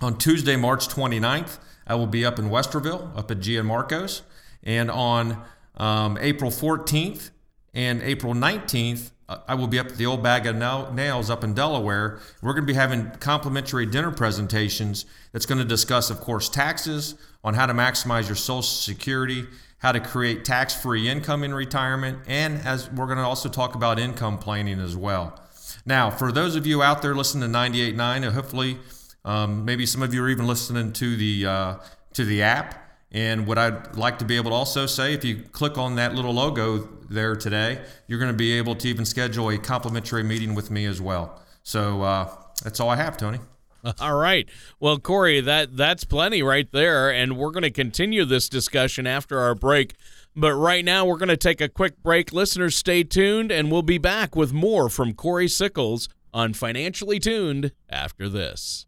On 0.01 0.17
Tuesday, 0.17 0.57
March 0.57 0.89
29th, 0.89 1.59
I 1.87 1.95
will 1.95 2.07
be 2.07 2.25
up 2.25 2.39
in 2.39 2.49
Westerville, 2.49 3.17
up 3.17 3.31
at 3.31 3.39
Giamarco's. 3.39 4.23
And 4.63 4.91
on 4.91 5.41
um, 5.77 6.17
April 6.19 6.51
14th 6.51 7.29
and 7.73 8.01
April 8.01 8.33
19th, 8.33 9.07
uh, 9.07 9.12
I 9.29 9.55
will 9.55 9.67
be 9.67 9.79
up 9.79 9.87
at 9.87 9.97
the 9.97 10.05
Old 10.05 10.21
Bag 10.21 10.45
of 10.45 10.55
Nails 10.55 11.29
up 11.29 11.43
in 11.43 11.53
Delaware. 11.53 12.19
We're 12.41 12.53
going 12.53 12.63
to 12.63 12.73
be 12.73 12.73
having 12.73 13.09
complimentary 13.19 13.85
dinner 13.85 14.11
presentations 14.11 15.05
that's 15.31 15.45
going 15.45 15.59
to 15.59 15.65
discuss, 15.65 16.09
of 16.09 16.19
course, 16.19 16.49
taxes, 16.49 17.15
on 17.43 17.53
how 17.53 17.65
to 17.65 17.73
maximize 17.73 18.27
your 18.27 18.35
Social 18.35 18.61
Security, 18.61 19.45
how 19.79 19.91
to 19.91 19.99
create 19.99 20.45
tax 20.45 20.73
free 20.73 21.09
income 21.09 21.43
in 21.43 21.53
retirement, 21.53 22.19
and 22.27 22.59
as 22.65 22.89
we're 22.91 23.05
going 23.05 23.17
to 23.17 23.23
also 23.23 23.49
talk 23.49 23.75
about 23.75 23.99
income 23.99 24.37
planning 24.37 24.79
as 24.79 24.95
well. 24.95 25.39
Now, 25.85 26.09
for 26.09 26.31
those 26.31 26.55
of 26.55 26.65
you 26.65 26.81
out 26.81 27.01
there 27.01 27.15
listening 27.15 27.51
to 27.51 27.57
98.9, 27.57 28.31
hopefully 28.31 28.77
um, 29.25 29.65
maybe 29.65 29.85
some 29.85 30.01
of 30.01 30.13
you 30.13 30.23
are 30.23 30.29
even 30.29 30.47
listening 30.47 30.93
to 30.93 31.15
the 31.15 31.45
uh, 31.45 31.75
to 32.13 32.25
the 32.25 32.41
app. 32.43 32.79
And 33.11 33.45
what 33.45 33.57
I'd 33.57 33.95
like 33.95 34.19
to 34.19 34.25
be 34.25 34.37
able 34.37 34.51
to 34.51 34.55
also 34.55 34.85
say, 34.85 35.13
if 35.13 35.23
you 35.23 35.43
click 35.51 35.77
on 35.77 35.95
that 35.95 36.15
little 36.15 36.33
logo 36.33 36.89
there 37.09 37.35
today, 37.35 37.81
you're 38.07 38.19
going 38.19 38.31
to 38.31 38.37
be 38.37 38.53
able 38.53 38.75
to 38.75 38.87
even 38.87 39.05
schedule 39.05 39.49
a 39.49 39.57
complimentary 39.57 40.23
meeting 40.23 40.55
with 40.55 40.71
me 40.71 40.85
as 40.85 41.01
well. 41.01 41.41
So 41.63 42.01
uh, 42.01 42.29
that's 42.63 42.79
all 42.79 42.89
I 42.89 42.95
have, 42.97 43.17
Tony. 43.17 43.39
All 43.99 44.15
right. 44.15 44.47
Well, 44.79 44.97
Corey, 44.97 45.41
that 45.41 45.75
that's 45.75 46.05
plenty 46.05 46.41
right 46.41 46.71
there, 46.71 47.11
and 47.11 47.37
we're 47.37 47.51
going 47.51 47.63
to 47.63 47.69
continue 47.69 48.23
this 48.23 48.47
discussion 48.47 49.05
after 49.05 49.39
our 49.39 49.55
break. 49.55 49.95
But 50.35 50.53
right 50.55 50.85
now, 50.85 51.05
we're 51.05 51.17
going 51.17 51.27
to 51.27 51.37
take 51.37 51.59
a 51.59 51.67
quick 51.67 52.01
break. 52.01 52.31
Listeners, 52.31 52.77
stay 52.77 53.03
tuned, 53.03 53.51
and 53.51 53.69
we'll 53.69 53.81
be 53.81 53.97
back 53.97 54.37
with 54.37 54.53
more 54.53 54.89
from 54.89 55.13
Corey 55.13 55.49
Sickles 55.49 56.07
on 56.33 56.53
Financially 56.53 57.19
Tuned 57.19 57.73
after 57.89 58.29
this. 58.29 58.87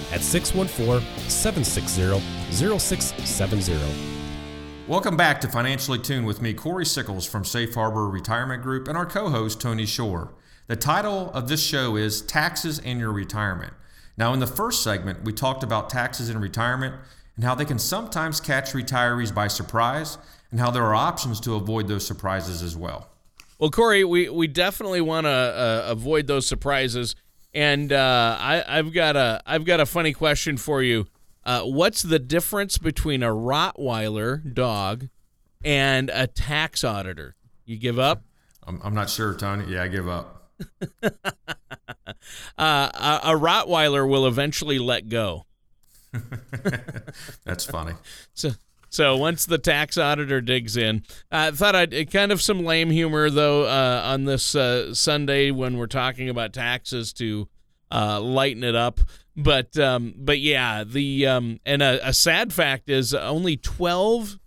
at 0.11 0.21
614 0.21 1.07
760 1.29 2.19
0670. 2.51 4.11
Welcome 4.87 5.15
back 5.15 5.39
to 5.41 5.47
Financially 5.47 5.99
Tuned 5.99 6.25
with 6.25 6.41
me, 6.41 6.53
Corey 6.53 6.85
Sickles 6.85 7.25
from 7.25 7.45
Safe 7.45 7.73
Harbor 7.73 8.09
Retirement 8.09 8.61
Group, 8.61 8.87
and 8.87 8.97
our 8.97 9.05
co 9.05 9.29
host, 9.29 9.61
Tony 9.61 9.85
Shore. 9.85 10.33
The 10.67 10.75
title 10.75 11.31
of 11.31 11.47
this 11.47 11.63
show 11.63 11.95
is 11.95 12.21
Taxes 12.21 12.79
and 12.79 12.99
Your 12.99 13.11
Retirement. 13.11 13.73
Now, 14.17 14.33
in 14.33 14.39
the 14.39 14.47
first 14.47 14.83
segment, 14.83 15.23
we 15.23 15.33
talked 15.33 15.63
about 15.63 15.89
taxes 15.89 16.29
in 16.29 16.39
retirement 16.39 16.95
and 17.35 17.45
how 17.45 17.55
they 17.55 17.65
can 17.65 17.79
sometimes 17.79 18.41
catch 18.41 18.73
retirees 18.73 19.33
by 19.33 19.47
surprise 19.47 20.17
and 20.51 20.59
how 20.59 20.71
there 20.71 20.83
are 20.83 20.95
options 20.95 21.39
to 21.41 21.55
avoid 21.55 21.87
those 21.87 22.05
surprises 22.05 22.61
as 22.61 22.75
well. 22.75 23.09
Well, 23.59 23.69
Corey, 23.69 24.03
we, 24.03 24.27
we 24.29 24.47
definitely 24.47 25.01
want 25.01 25.25
to 25.25 25.29
uh, 25.29 25.85
avoid 25.87 26.27
those 26.27 26.45
surprises. 26.45 27.15
And 27.53 27.91
uh, 27.91 28.37
I, 28.39 28.63
I've 28.67 28.93
got 28.93 29.15
a 29.15 29.41
I've 29.45 29.65
got 29.65 29.79
a 29.79 29.85
funny 29.85 30.13
question 30.13 30.57
for 30.57 30.81
you. 30.81 31.07
Uh, 31.43 31.63
what's 31.63 32.01
the 32.01 32.19
difference 32.19 32.77
between 32.77 33.23
a 33.23 33.29
Rottweiler 33.29 34.53
dog 34.53 35.09
and 35.63 36.09
a 36.13 36.27
tax 36.27 36.83
auditor? 36.83 37.35
You 37.65 37.77
give 37.77 37.99
up? 37.99 38.23
I'm, 38.65 38.79
I'm 38.83 38.93
not 38.93 39.09
sure, 39.09 39.33
Tony. 39.33 39.71
Yeah, 39.71 39.83
I 39.83 39.87
give 39.87 40.07
up. 40.07 40.51
uh, 41.03 41.09
a, 42.57 43.19
a 43.23 43.39
Rottweiler 43.39 44.07
will 44.07 44.27
eventually 44.27 44.77
let 44.77 45.09
go. 45.09 45.45
That's 47.43 47.65
funny. 47.65 47.93
So, 48.33 48.51
so 48.91 49.15
once 49.15 49.45
the 49.45 49.57
tax 49.57 49.97
auditor 49.97 50.41
digs 50.41 50.75
in, 50.75 51.03
I 51.31 51.51
thought 51.51 51.75
I'd 51.75 52.11
kind 52.11 52.29
of 52.31 52.41
some 52.41 52.65
lame 52.65 52.89
humor 52.89 53.29
though 53.29 53.63
uh, 53.63 54.01
on 54.03 54.25
this 54.25 54.53
uh, 54.53 54.93
Sunday 54.93 55.49
when 55.49 55.77
we're 55.77 55.87
talking 55.87 56.27
about 56.27 56.51
taxes 56.51 57.13
to 57.13 57.47
uh, 57.89 58.19
lighten 58.19 58.65
it 58.65 58.75
up. 58.75 58.99
But 59.37 59.79
um, 59.79 60.13
but 60.17 60.39
yeah, 60.39 60.83
the 60.83 61.25
um, 61.25 61.61
and 61.65 61.81
a, 61.81 62.09
a 62.09 62.13
sad 62.13 62.51
fact 62.51 62.89
is 62.89 63.13
only 63.13 63.55
twelve 63.55 64.37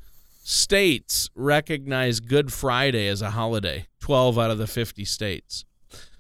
states 0.43 1.31
recognize 1.35 2.21
Good 2.21 2.53
Friday 2.53 3.09
as 3.09 3.23
a 3.23 3.31
holiday. 3.31 3.87
Twelve 3.99 4.39
out 4.39 4.51
of 4.51 4.59
the 4.59 4.67
fifty 4.67 5.07
states. 5.07 5.65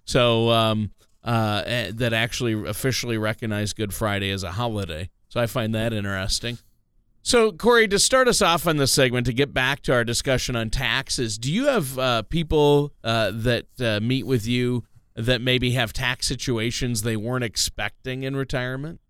So 0.07 0.49
um, 0.49 0.93
uh, 1.23 1.62
eh, 1.66 1.90
that 1.95 2.14
actually 2.14 2.69
officially 2.69 3.19
recognize 3.19 3.75
Good 3.75 3.93
Friday 3.93 4.31
as 4.31 4.45
a 4.45 4.52
holiday. 4.52 5.11
So 5.28 5.40
I 5.40 5.47
find 5.47 5.75
that 5.75 5.93
interesting. 5.93 6.57
So, 7.26 7.52
Corey, 7.52 7.88
to 7.88 7.99
start 7.99 8.28
us 8.28 8.43
off 8.43 8.66
on 8.66 8.76
this 8.76 8.93
segment, 8.93 9.25
to 9.25 9.33
get 9.33 9.54
back 9.54 9.81
to 9.85 9.95
our 9.95 10.04
discussion 10.04 10.57
on 10.57 10.69
taxes, 10.69 11.38
do 11.38 11.50
you 11.50 11.64
have 11.69 11.99
uh, 11.99 12.23
people 12.25 12.93
uh, 13.02 13.31
that 13.35 13.64
uh, 13.81 13.99
meet 14.00 14.26
with 14.26 14.47
you 14.47 14.85
that 15.16 15.40
maybe 15.40 15.71
have 15.71 15.95
tax 15.95 16.26
situations 16.26 17.00
they 17.00 17.16
weren't 17.16 17.43
expecting 17.43 18.25
in 18.25 18.37
retirement? 18.37 19.00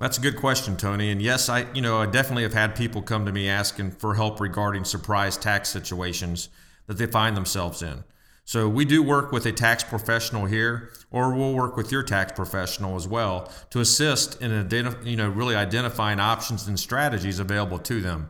That's 0.00 0.18
a 0.18 0.20
good 0.20 0.36
question, 0.36 0.76
Tony. 0.76 1.12
And 1.12 1.22
yes, 1.22 1.48
I 1.48 1.72
you 1.74 1.80
know 1.80 1.98
I 1.98 2.06
definitely 2.06 2.42
have 2.42 2.54
had 2.54 2.74
people 2.74 3.02
come 3.02 3.24
to 3.24 3.30
me 3.30 3.48
asking 3.48 3.92
for 3.92 4.16
help 4.16 4.40
regarding 4.40 4.82
surprise 4.82 5.36
tax 5.36 5.68
situations 5.68 6.48
that 6.88 6.98
they 6.98 7.06
find 7.06 7.36
themselves 7.36 7.82
in. 7.82 8.02
So 8.46 8.68
we 8.68 8.84
do 8.84 9.02
work 9.02 9.32
with 9.32 9.44
a 9.44 9.50
tax 9.50 9.82
professional 9.82 10.46
here, 10.46 10.92
or 11.10 11.34
we'll 11.34 11.52
work 11.52 11.76
with 11.76 11.90
your 11.90 12.04
tax 12.04 12.30
professional 12.30 12.94
as 12.94 13.08
well 13.08 13.50
to 13.70 13.80
assist 13.80 14.40
in 14.40 14.52
identif- 14.52 15.04
you 15.04 15.16
know 15.16 15.28
really 15.28 15.56
identifying 15.56 16.20
options 16.20 16.68
and 16.68 16.78
strategies 16.78 17.40
available 17.40 17.80
to 17.80 18.00
them. 18.00 18.28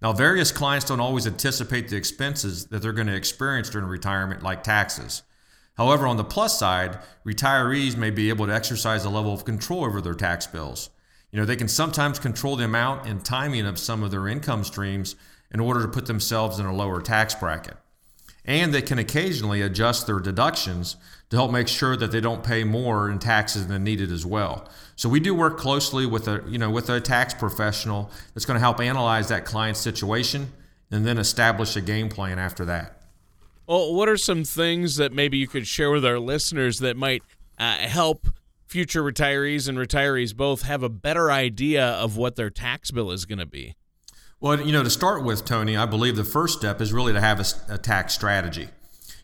Now, 0.00 0.12
various 0.12 0.52
clients 0.52 0.86
don't 0.86 1.00
always 1.00 1.26
anticipate 1.26 1.88
the 1.88 1.96
expenses 1.96 2.66
that 2.66 2.82
they're 2.82 2.92
going 2.92 3.08
to 3.08 3.16
experience 3.16 3.68
during 3.68 3.88
retirement, 3.88 4.44
like 4.44 4.62
taxes. 4.62 5.22
However, 5.76 6.06
on 6.06 6.18
the 6.18 6.24
plus 6.24 6.56
side, 6.56 7.00
retirees 7.26 7.96
may 7.96 8.10
be 8.10 8.28
able 8.28 8.46
to 8.46 8.54
exercise 8.54 9.04
a 9.04 9.10
level 9.10 9.34
of 9.34 9.44
control 9.44 9.84
over 9.84 10.00
their 10.00 10.14
tax 10.14 10.46
bills. 10.46 10.90
You 11.32 11.40
know, 11.40 11.44
they 11.44 11.56
can 11.56 11.66
sometimes 11.66 12.20
control 12.20 12.54
the 12.54 12.64
amount 12.64 13.08
and 13.08 13.24
timing 13.24 13.66
of 13.66 13.80
some 13.80 14.04
of 14.04 14.12
their 14.12 14.28
income 14.28 14.62
streams 14.62 15.16
in 15.50 15.58
order 15.58 15.82
to 15.82 15.88
put 15.88 16.06
themselves 16.06 16.60
in 16.60 16.66
a 16.66 16.72
lower 16.72 17.00
tax 17.00 17.34
bracket 17.34 17.76
and 18.48 18.72
they 18.72 18.80
can 18.80 18.98
occasionally 18.98 19.60
adjust 19.60 20.06
their 20.06 20.18
deductions 20.18 20.96
to 21.28 21.36
help 21.36 21.52
make 21.52 21.68
sure 21.68 21.96
that 21.96 22.10
they 22.10 22.20
don't 22.20 22.42
pay 22.42 22.64
more 22.64 23.10
in 23.10 23.18
taxes 23.18 23.66
than 23.66 23.84
needed 23.84 24.10
as 24.10 24.24
well. 24.24 24.66
So 24.96 25.08
we 25.08 25.20
do 25.20 25.34
work 25.34 25.58
closely 25.58 26.06
with 26.06 26.26
a 26.26 26.42
you 26.48 26.58
know 26.58 26.70
with 26.70 26.88
a 26.88 27.00
tax 27.00 27.34
professional 27.34 28.10
that's 28.34 28.46
going 28.46 28.56
to 28.56 28.60
help 28.60 28.80
analyze 28.80 29.28
that 29.28 29.44
client's 29.44 29.78
situation 29.78 30.50
and 30.90 31.06
then 31.06 31.18
establish 31.18 31.76
a 31.76 31.82
game 31.82 32.08
plan 32.08 32.38
after 32.38 32.64
that. 32.64 33.02
Well, 33.66 33.94
what 33.94 34.08
are 34.08 34.16
some 34.16 34.44
things 34.44 34.96
that 34.96 35.12
maybe 35.12 35.36
you 35.36 35.46
could 35.46 35.66
share 35.66 35.90
with 35.90 36.06
our 36.06 36.18
listeners 36.18 36.78
that 36.78 36.96
might 36.96 37.22
uh, 37.58 37.76
help 37.76 38.28
future 38.66 39.02
retirees 39.02 39.68
and 39.68 39.76
retirees 39.76 40.34
both 40.34 40.62
have 40.62 40.82
a 40.82 40.88
better 40.88 41.30
idea 41.30 41.84
of 41.84 42.16
what 42.16 42.36
their 42.36 42.48
tax 42.48 42.90
bill 42.90 43.10
is 43.10 43.26
going 43.26 43.38
to 43.38 43.46
be? 43.46 43.74
Well, 44.40 44.60
you 44.60 44.70
know, 44.70 44.84
to 44.84 44.90
start 44.90 45.24
with, 45.24 45.44
Tony, 45.44 45.76
I 45.76 45.84
believe 45.84 46.14
the 46.14 46.22
first 46.22 46.58
step 46.58 46.80
is 46.80 46.92
really 46.92 47.12
to 47.12 47.20
have 47.20 47.40
a, 47.40 47.74
a 47.74 47.78
tax 47.78 48.14
strategy. 48.14 48.68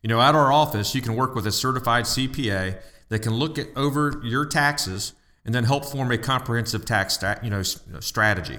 You 0.02 0.08
know, 0.08 0.20
at 0.20 0.34
our 0.34 0.52
office, 0.52 0.92
you 0.92 1.00
can 1.00 1.14
work 1.14 1.36
with 1.36 1.46
a 1.46 1.52
certified 1.52 2.04
CPA 2.04 2.80
that 3.10 3.20
can 3.20 3.32
look 3.34 3.56
at 3.56 3.68
over 3.76 4.20
your 4.24 4.44
taxes 4.44 5.12
and 5.44 5.54
then 5.54 5.64
help 5.64 5.84
form 5.84 6.10
a 6.10 6.18
comprehensive 6.18 6.84
tax 6.84 7.22
you 7.44 7.50
know 7.50 7.62
strategy. 7.62 8.58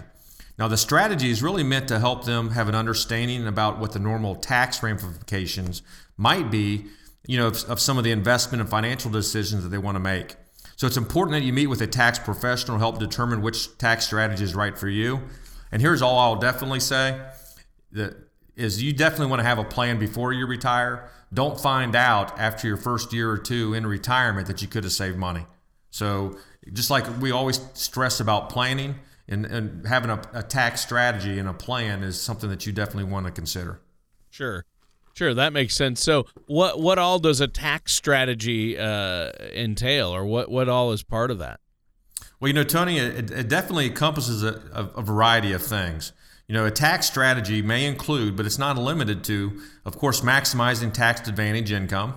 Now, 0.58 0.70
the 0.70 0.78
strategy 0.78 1.30
is 1.30 1.44
really 1.44 1.64
meant 1.64 1.90
to 1.90 2.00
help 2.00 2.24
them 2.24 2.52
have 2.52 2.70
an 2.70 2.76
understanding 2.76 3.46
about 3.48 3.78
what 3.78 3.92
the 3.92 4.00
normal 4.00 4.36
tax 4.36 4.82
ramifications 4.82 5.82
might 6.16 6.50
be, 6.50 6.86
you 7.28 7.38
know, 7.38 7.48
of, 7.48 7.66
of 7.66 7.82
some 7.82 7.98
of 7.98 8.06
the 8.06 8.12
investment 8.12 8.62
and 8.62 8.70
financial 8.70 9.12
decisions 9.12 9.64
that 9.64 9.70
they 9.70 9.78
want 9.78 9.96
to 9.96 10.00
make. 10.00 10.36
So 10.78 10.88
it's 10.88 10.96
important 10.96 11.34
that 11.34 11.46
you 11.46 11.52
meet 11.52 11.68
with 11.68 11.82
a 11.82 11.88
tax 11.88 12.18
professional 12.18 12.78
to 12.78 12.80
help 12.80 13.00
determine 13.00 13.42
which 13.42 13.78
tax 13.78 14.06
strategy 14.06 14.46
is 14.46 14.56
right 14.56 14.78
for 14.78 14.88
you. 14.88 15.22
And 15.76 15.82
here's 15.82 16.02
all 16.02 16.18
I'll 16.18 16.38
definitely 16.38 16.80
say 16.80 17.20
that 17.92 18.16
is 18.56 18.82
you 18.82 18.94
definitely 18.94 19.26
want 19.26 19.42
to 19.42 19.44
have 19.44 19.60
a 19.60 19.66
plan 19.66 20.00
before 20.00 20.32
you 20.32 20.48
retire. 20.48 21.10
Don't 21.34 21.60
find 21.60 21.98
out 21.98 22.40
after 22.40 22.66
your 22.66 22.78
first 22.78 23.12
year 23.12 23.30
or 23.30 23.38
two 23.38 23.74
in 23.74 23.86
retirement 23.86 24.48
that 24.48 24.62
you 24.62 24.70
could 24.70 24.86
have 24.86 24.94
saved 24.94 25.18
money. 25.18 25.46
So 25.90 26.38
just 26.72 26.90
like 26.90 27.06
we 27.20 27.32
always 27.32 27.60
stress 27.74 28.22
about 28.22 28.50
planning 28.50 28.96
and, 29.28 29.46
and 29.46 29.86
having 29.86 30.12
a, 30.12 30.22
a 30.32 30.44
tax 30.44 30.80
strategy 30.80 31.40
and 31.40 31.50
a 31.50 31.54
plan 31.54 32.04
is 32.04 32.22
something 32.22 32.50
that 32.52 32.66
you 32.66 32.72
definitely 32.72 33.12
want 33.12 33.26
to 33.26 33.34
consider. 33.34 33.82
Sure. 34.30 34.64
Sure, 35.14 35.34
that 35.34 35.52
makes 35.52 35.76
sense. 35.76 36.02
So, 36.02 36.26
what 36.46 36.80
what 36.80 37.00
all 37.00 37.20
does 37.20 37.42
a 37.42 37.50
tax 37.50 37.94
strategy 37.94 38.78
uh, 38.78 39.32
entail, 39.54 40.16
or 40.16 40.26
what 40.26 40.50
what 40.50 40.70
all 40.70 40.94
is 40.94 41.04
part 41.04 41.32
of 41.32 41.40
that? 41.40 41.60
Well, 42.40 42.50
you 42.50 42.54
know, 42.54 42.64
Tony, 42.64 42.98
it, 42.98 43.32
it 43.32 43.48
definitely 43.48 43.88
encompasses 43.88 44.44
a, 44.44 44.62
a, 44.74 45.02
variety 45.02 45.54
of 45.54 45.64
things. 45.64 46.12
You 46.48 46.54
know, 46.54 46.66
a 46.66 46.72
tax 46.72 47.08
strategy 47.08 47.62
may 47.62 47.86
include, 47.86 48.36
but 48.36 48.46
it's 48.46 48.60
not 48.60 48.78
limited 48.78 49.24
to, 49.26 49.62
of 49.86 49.98
course, 49.98 50.22
maximizing 50.22 50.94
tax 50.94 51.28
advantage 51.28 51.72
income, 51.72 52.16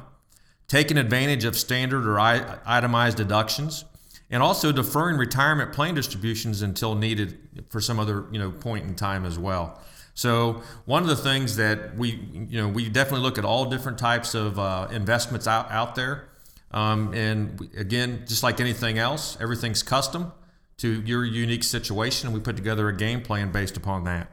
taking 0.66 0.98
advantage 0.98 1.44
of 1.44 1.56
standard 1.56 2.06
or 2.06 2.18
itemized 2.18 3.16
deductions, 3.16 3.84
and 4.30 4.42
also 4.42 4.72
deferring 4.72 5.16
retirement 5.16 5.72
plan 5.72 5.94
distributions 5.94 6.62
until 6.62 6.94
needed 6.94 7.38
for 7.70 7.80
some 7.80 7.98
other 7.98 8.26
you 8.30 8.38
know 8.38 8.50
point 8.50 8.84
in 8.84 8.94
time 8.94 9.24
as 9.24 9.38
well. 9.38 9.80
So 10.14 10.62
one 10.84 11.02
of 11.02 11.08
the 11.08 11.16
things 11.16 11.56
that 11.56 11.96
we 11.96 12.20
you 12.50 12.60
know 12.60 12.68
we 12.68 12.88
definitely 12.88 13.22
look 13.22 13.38
at 13.38 13.44
all 13.44 13.66
different 13.66 13.98
types 13.98 14.34
of 14.34 14.58
uh, 14.58 14.88
investments 14.90 15.46
out 15.46 15.70
out 15.70 15.94
there. 15.94 16.28
Um, 16.70 17.14
and 17.14 17.68
again, 17.76 18.24
just 18.26 18.42
like 18.42 18.60
anything 18.60 18.98
else, 18.98 19.38
everything's 19.40 19.82
custom 19.82 20.32
to 20.78 21.02
your 21.02 21.24
unique 21.24 21.64
situation. 21.64 22.28
And 22.28 22.34
we 22.34 22.40
put 22.40 22.56
together 22.56 22.88
a 22.88 22.96
game 22.96 23.22
plan 23.22 23.52
based 23.52 23.76
upon 23.76 24.04
that. 24.04 24.30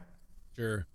Sure. 0.54 0.86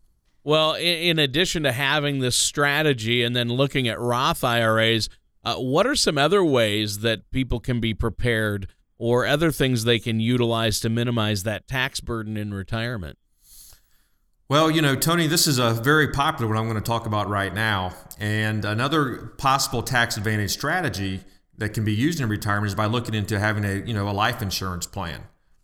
Well, 0.43 0.73
in, 0.73 1.19
addition 1.19 1.63
to 1.63 1.71
having 1.71 2.19
this 2.19 2.35
strategy 2.35 3.23
and 3.23 3.35
then 3.35 3.49
looking 3.49 3.87
at 3.87 3.99
Roth 3.99 4.43
IRAs, 4.43 5.07
uh, 5.43 5.55
what 5.55 5.85
are 5.85 5.95
some 5.95 6.17
other 6.17 6.43
ways 6.43 6.99
that 6.99 7.29
people 7.31 7.59
can 7.59 7.79
be 7.79 7.93
prepared 7.93 8.67
or 8.97 9.27
other 9.27 9.51
things 9.51 9.83
they 9.83 9.99
can 9.99 10.19
utilize 10.19 10.79
to 10.79 10.89
minimize 10.89 11.43
that 11.43 11.67
tax 11.67 11.99
burden 11.99 12.37
in 12.37 12.53
retirement? 12.53 13.19
Well, 14.51 14.69
you 14.69 14.81
know, 14.81 14.97
Tony, 14.97 15.27
this 15.27 15.47
is 15.47 15.59
a 15.59 15.73
very 15.73 16.09
popular 16.09 16.49
one 16.49 16.57
I'm 16.57 16.65
going 16.65 16.75
to 16.75 16.81
talk 16.81 17.05
about 17.05 17.29
right 17.29 17.53
now. 17.53 17.93
And 18.19 18.65
another 18.65 19.27
possible 19.37 19.81
tax 19.81 20.17
advantage 20.17 20.51
strategy 20.51 21.21
that 21.57 21.69
can 21.69 21.85
be 21.85 21.93
used 21.93 22.19
in 22.19 22.27
retirement 22.27 22.67
is 22.67 22.75
by 22.75 22.87
looking 22.87 23.15
into 23.15 23.39
having 23.39 23.63
a 23.63 23.75
you 23.75 23.93
know 23.93 24.09
a 24.09 24.11
life 24.11 24.41
insurance 24.41 24.85
plan. 24.85 25.21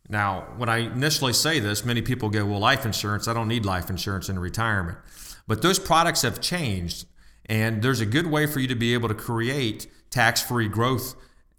Now, 0.08 0.48
when 0.56 0.70
I 0.70 0.78
initially 0.78 1.34
say 1.34 1.60
this, 1.60 1.84
many 1.84 2.02
people 2.02 2.30
go, 2.30 2.46
"Well, 2.46 2.62
life 2.62 2.86
insurance, 2.86 3.28
I 3.28 3.34
don't 3.34 3.50
need 3.50 3.66
life 3.66 3.90
insurance 3.90 4.30
in 4.30 4.40
retirement." 4.40 5.00
But 5.48 5.62
those 5.62 5.80
products 5.80 6.22
have 6.22 6.40
changed, 6.40 7.08
and 7.46 7.82
there's 7.82 8.00
a 8.00 8.06
good 8.06 8.28
way 8.28 8.48
for 8.48 8.62
you 8.62 8.70
to 8.70 8.76
be 8.76 8.94
able 8.94 9.10
to 9.10 9.16
create 9.16 9.88
tax-free 10.12 10.70
growth 10.70 11.14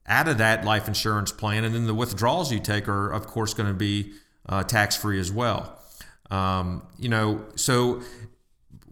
out 0.07 0.29
of 0.29 0.39
that 0.39 0.65
life 0.65 0.89
insurance 0.89 1.31
plan, 1.31 1.65
and 1.65 1.75
then 1.75 1.87
the 1.87 1.93
withdrawals 1.93 2.51
you 2.51 2.59
take 2.59 2.89
are, 2.89 3.11
of 3.11 3.27
course, 3.27 3.53
going 3.53 3.69
to 3.69 3.75
be 3.75 4.15
uh, 4.49 4.63
tax-free 4.63 5.21
as 5.21 5.31
well. 5.31 5.75
Um, 6.31 6.83
you 6.99 7.09
know, 7.09 7.45
so 7.55 8.03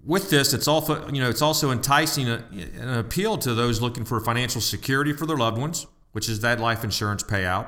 with 0.05 0.31
this, 0.31 0.55
it's 0.55 0.69
also 0.69 1.09
you 1.09 1.21
know 1.21 1.29
it's 1.29 1.43
also 1.43 1.71
enticing 1.71 2.29
a, 2.29 2.45
an 2.81 2.99
appeal 2.99 3.37
to 3.39 3.55
those 3.55 3.81
looking 3.81 4.05
for 4.05 4.21
financial 4.21 4.61
security 4.61 5.13
for 5.13 5.27
their 5.27 5.37
loved 5.37 5.59
ones, 5.59 5.87
which 6.13 6.29
is 6.29 6.41
that 6.41 6.61
life 6.61 6.85
insurance 6.85 7.23
payout. 7.23 7.67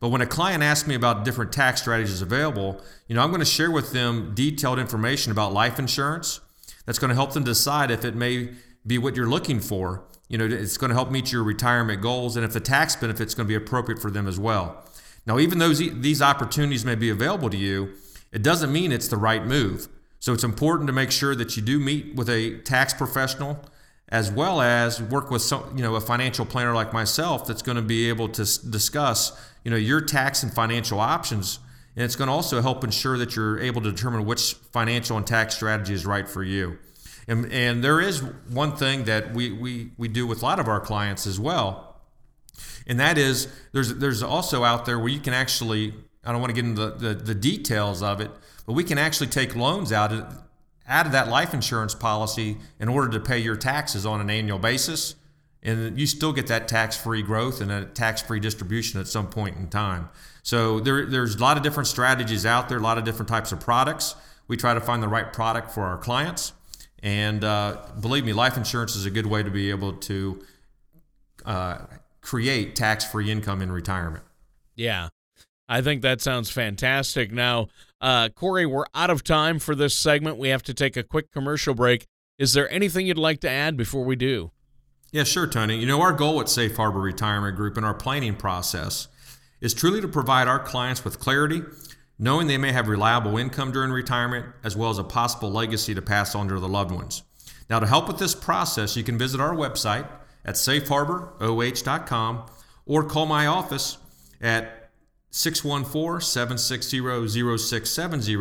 But 0.00 0.08
when 0.08 0.20
a 0.20 0.26
client 0.26 0.62
asks 0.62 0.88
me 0.88 0.94
about 0.94 1.24
different 1.24 1.52
tax 1.52 1.80
strategies 1.80 2.22
available, 2.22 2.82
you 3.06 3.14
know 3.14 3.22
I'm 3.22 3.30
going 3.30 3.40
to 3.40 3.46
share 3.46 3.70
with 3.70 3.92
them 3.92 4.32
detailed 4.34 4.78
information 4.78 5.30
about 5.30 5.52
life 5.52 5.78
insurance 5.78 6.40
that's 6.86 6.98
going 6.98 7.10
to 7.10 7.14
help 7.14 7.32
them 7.32 7.44
decide 7.44 7.90
if 7.90 8.04
it 8.04 8.14
may 8.14 8.50
be 8.86 8.98
what 8.98 9.16
you're 9.16 9.28
looking 9.28 9.60
for. 9.60 10.04
You 10.28 10.38
know, 10.38 10.46
it's 10.46 10.78
going 10.78 10.88
to 10.88 10.94
help 10.94 11.10
meet 11.10 11.32
your 11.32 11.44
retirement 11.44 12.00
goals, 12.00 12.36
and 12.36 12.44
if 12.44 12.52
the 12.52 12.60
tax 12.60 12.96
benefit 12.96 13.28
is 13.28 13.34
going 13.34 13.46
to 13.46 13.48
be 13.48 13.54
appropriate 13.54 14.00
for 14.00 14.10
them 14.10 14.26
as 14.26 14.40
well. 14.40 14.84
Now, 15.26 15.38
even 15.38 15.58
though 15.58 15.72
these 15.72 16.20
opportunities 16.20 16.84
may 16.84 16.94
be 16.94 17.10
available 17.10 17.50
to 17.50 17.56
you, 17.56 17.94
it 18.34 18.42
doesn't 18.42 18.72
mean 18.72 18.92
it's 18.92 19.08
the 19.08 19.16
right 19.16 19.46
move. 19.46 19.88
So 20.18 20.32
it's 20.32 20.44
important 20.44 20.88
to 20.88 20.92
make 20.92 21.10
sure 21.10 21.34
that 21.34 21.56
you 21.56 21.62
do 21.62 21.78
meet 21.78 22.16
with 22.16 22.28
a 22.28 22.58
tax 22.58 22.92
professional 22.92 23.64
as 24.08 24.30
well 24.30 24.60
as 24.60 25.00
work 25.00 25.30
with 25.30 25.42
some, 25.42 25.72
you 25.76 25.82
know, 25.82 25.94
a 25.94 26.00
financial 26.00 26.44
planner 26.44 26.74
like 26.74 26.92
myself 26.92 27.46
that's 27.46 27.62
going 27.62 27.76
to 27.76 27.82
be 27.82 28.08
able 28.08 28.28
to 28.28 28.44
discuss, 28.68 29.32
you 29.64 29.70
know, 29.70 29.76
your 29.76 30.00
tax 30.00 30.42
and 30.42 30.52
financial 30.52 31.00
options. 31.00 31.58
And 31.96 32.04
it's 32.04 32.16
going 32.16 32.28
to 32.28 32.32
also 32.32 32.60
help 32.60 32.84
ensure 32.84 33.16
that 33.18 33.36
you're 33.36 33.58
able 33.60 33.80
to 33.82 33.90
determine 33.90 34.26
which 34.26 34.54
financial 34.72 35.16
and 35.16 35.26
tax 35.26 35.54
strategy 35.54 35.94
is 35.94 36.04
right 36.04 36.28
for 36.28 36.42
you. 36.42 36.78
And, 37.28 37.50
and 37.52 37.82
there 37.82 38.00
is 38.00 38.22
one 38.48 38.76
thing 38.76 39.04
that 39.04 39.32
we, 39.32 39.52
we, 39.52 39.92
we 39.96 40.08
do 40.08 40.26
with 40.26 40.42
a 40.42 40.44
lot 40.44 40.58
of 40.58 40.68
our 40.68 40.80
clients 40.80 41.26
as 41.26 41.38
well. 41.38 42.00
And 42.86 43.00
that 43.00 43.16
is 43.16 43.48
there's, 43.72 43.94
there's 43.94 44.22
also 44.22 44.64
out 44.64 44.86
there 44.86 44.98
where 44.98 45.08
you 45.08 45.20
can 45.20 45.32
actually, 45.32 45.94
I 46.24 46.32
don't 46.32 46.40
want 46.40 46.54
to 46.54 46.54
get 46.54 46.64
into 46.64 46.90
the, 46.90 47.08
the, 47.08 47.14
the 47.14 47.34
details 47.34 48.02
of 48.02 48.20
it, 48.20 48.30
but 48.66 48.72
we 48.72 48.84
can 48.84 48.98
actually 48.98 49.26
take 49.28 49.54
loans 49.54 49.92
out 49.92 50.12
of, 50.12 50.42
out 50.88 51.06
of 51.06 51.12
that 51.12 51.28
life 51.28 51.54
insurance 51.54 51.94
policy 51.94 52.58
in 52.80 52.88
order 52.88 53.08
to 53.10 53.20
pay 53.20 53.38
your 53.38 53.56
taxes 53.56 54.06
on 54.06 54.20
an 54.20 54.30
annual 54.30 54.58
basis. 54.58 55.16
And 55.62 55.98
you 55.98 56.06
still 56.06 56.32
get 56.32 56.46
that 56.48 56.68
tax 56.68 56.96
free 56.96 57.22
growth 57.22 57.60
and 57.62 57.72
a 57.72 57.86
tax 57.86 58.20
free 58.20 58.38
distribution 58.38 59.00
at 59.00 59.06
some 59.06 59.28
point 59.28 59.56
in 59.56 59.68
time. 59.68 60.10
So 60.42 60.78
there, 60.78 61.06
there's 61.06 61.36
a 61.36 61.38
lot 61.38 61.56
of 61.56 61.62
different 61.62 61.86
strategies 61.86 62.44
out 62.44 62.68
there, 62.68 62.76
a 62.76 62.82
lot 62.82 62.98
of 62.98 63.04
different 63.04 63.30
types 63.30 63.50
of 63.50 63.60
products. 63.60 64.14
We 64.46 64.58
try 64.58 64.74
to 64.74 64.80
find 64.80 65.02
the 65.02 65.08
right 65.08 65.32
product 65.32 65.70
for 65.70 65.84
our 65.84 65.96
clients. 65.96 66.52
And 67.02 67.44
uh, 67.44 67.78
believe 68.00 68.26
me, 68.26 68.34
life 68.34 68.58
insurance 68.58 68.94
is 68.94 69.06
a 69.06 69.10
good 69.10 69.26
way 69.26 69.42
to 69.42 69.50
be 69.50 69.70
able 69.70 69.94
to 69.94 70.44
uh, 71.46 71.78
create 72.20 72.76
tax 72.76 73.04
free 73.04 73.30
income 73.30 73.62
in 73.62 73.72
retirement. 73.72 74.24
Yeah. 74.74 75.08
I 75.68 75.80
think 75.80 76.02
that 76.02 76.20
sounds 76.20 76.50
fantastic. 76.50 77.32
Now, 77.32 77.68
uh, 78.00 78.28
Corey, 78.28 78.66
we're 78.66 78.84
out 78.94 79.10
of 79.10 79.24
time 79.24 79.58
for 79.58 79.74
this 79.74 79.94
segment. 79.94 80.36
We 80.36 80.48
have 80.50 80.62
to 80.64 80.74
take 80.74 80.96
a 80.96 81.02
quick 81.02 81.32
commercial 81.32 81.74
break. 81.74 82.06
Is 82.38 82.52
there 82.52 82.70
anything 82.70 83.06
you'd 83.06 83.16
like 83.16 83.40
to 83.40 83.50
add 83.50 83.76
before 83.76 84.04
we 84.04 84.16
do? 84.16 84.50
Yeah, 85.12 85.24
sure, 85.24 85.46
Tony. 85.46 85.78
You 85.78 85.86
know, 85.86 86.02
our 86.02 86.12
goal 86.12 86.40
at 86.40 86.48
Safe 86.48 86.76
Harbor 86.76 87.00
Retirement 87.00 87.56
Group 87.56 87.78
in 87.78 87.84
our 87.84 87.94
planning 87.94 88.34
process 88.34 89.08
is 89.60 89.72
truly 89.72 90.00
to 90.00 90.08
provide 90.08 90.48
our 90.48 90.58
clients 90.58 91.04
with 91.04 91.20
clarity, 91.20 91.62
knowing 92.18 92.48
they 92.48 92.58
may 92.58 92.72
have 92.72 92.88
reliable 92.88 93.38
income 93.38 93.72
during 93.72 93.90
retirement, 93.90 94.46
as 94.62 94.76
well 94.76 94.90
as 94.90 94.98
a 94.98 95.04
possible 95.04 95.50
legacy 95.50 95.94
to 95.94 96.02
pass 96.02 96.34
on 96.34 96.48
to 96.48 96.58
their 96.58 96.68
loved 96.68 96.90
ones. 96.90 97.22
Now, 97.70 97.78
to 97.78 97.86
help 97.86 98.08
with 98.08 98.18
this 98.18 98.34
process, 98.34 98.96
you 98.96 99.04
can 99.04 99.16
visit 99.16 99.40
our 99.40 99.54
website 99.54 100.06
at 100.44 100.56
safeharboroh.com 100.56 102.46
or 102.84 103.04
call 103.04 103.26
my 103.26 103.46
office 103.46 103.96
at 104.40 104.83
614 105.36 106.20
760 106.20 107.00
0670 107.58 108.34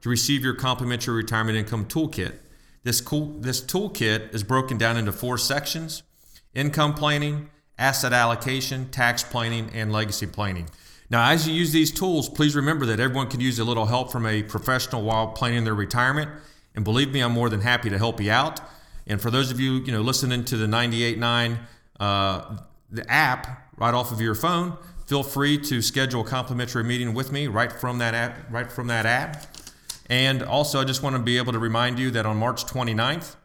to 0.00 0.08
receive 0.08 0.42
your 0.42 0.54
complimentary 0.54 1.14
retirement 1.14 1.58
income 1.58 1.84
toolkit. 1.84 2.36
This, 2.84 3.02
cool, 3.02 3.36
this 3.38 3.60
toolkit 3.60 4.32
is 4.34 4.42
broken 4.42 4.78
down 4.78 4.96
into 4.96 5.12
four 5.12 5.36
sections 5.36 6.02
income 6.54 6.94
planning, 6.94 7.50
asset 7.78 8.14
allocation, 8.14 8.88
tax 8.88 9.22
planning, 9.22 9.68
and 9.74 9.92
legacy 9.92 10.26
planning. 10.26 10.70
Now, 11.10 11.30
as 11.30 11.46
you 11.46 11.52
use 11.52 11.72
these 11.72 11.92
tools, 11.92 12.30
please 12.30 12.56
remember 12.56 12.86
that 12.86 12.98
everyone 12.98 13.28
can 13.28 13.40
use 13.40 13.58
a 13.58 13.64
little 13.64 13.84
help 13.84 14.10
from 14.10 14.24
a 14.24 14.42
professional 14.42 15.02
while 15.02 15.28
planning 15.28 15.64
their 15.64 15.74
retirement. 15.74 16.30
And 16.74 16.82
believe 16.82 17.12
me, 17.12 17.20
I'm 17.20 17.32
more 17.32 17.50
than 17.50 17.60
happy 17.60 17.90
to 17.90 17.98
help 17.98 18.22
you 18.22 18.30
out. 18.30 18.58
And 19.06 19.20
for 19.20 19.30
those 19.30 19.50
of 19.50 19.60
you, 19.60 19.74
you 19.74 19.92
know, 19.92 20.00
listening 20.00 20.46
to 20.46 20.56
the 20.56 20.66
98.9 20.66 21.58
uh, 22.00 22.56
the 22.90 23.10
app 23.10 23.70
right 23.76 23.92
off 23.92 24.12
of 24.12 24.20
your 24.22 24.34
phone, 24.34 24.78
feel 25.08 25.22
free 25.22 25.56
to 25.56 25.80
schedule 25.80 26.20
a 26.20 26.24
complimentary 26.24 26.84
meeting 26.84 27.14
with 27.14 27.32
me 27.32 27.46
right 27.46 27.72
from 27.72 27.96
that 27.96 28.12
app, 28.12 28.38
right 28.50 28.70
from 28.70 28.88
that 28.88 29.06
app. 29.06 29.46
And 30.10 30.42
also, 30.42 30.80
I 30.80 30.84
just 30.84 31.02
want 31.02 31.16
to 31.16 31.22
be 31.22 31.38
able 31.38 31.52
to 31.54 31.58
remind 31.58 31.98
you 31.98 32.10
that 32.10 32.26
on 32.26 32.36
March 32.36 32.66
29th, 32.66 33.36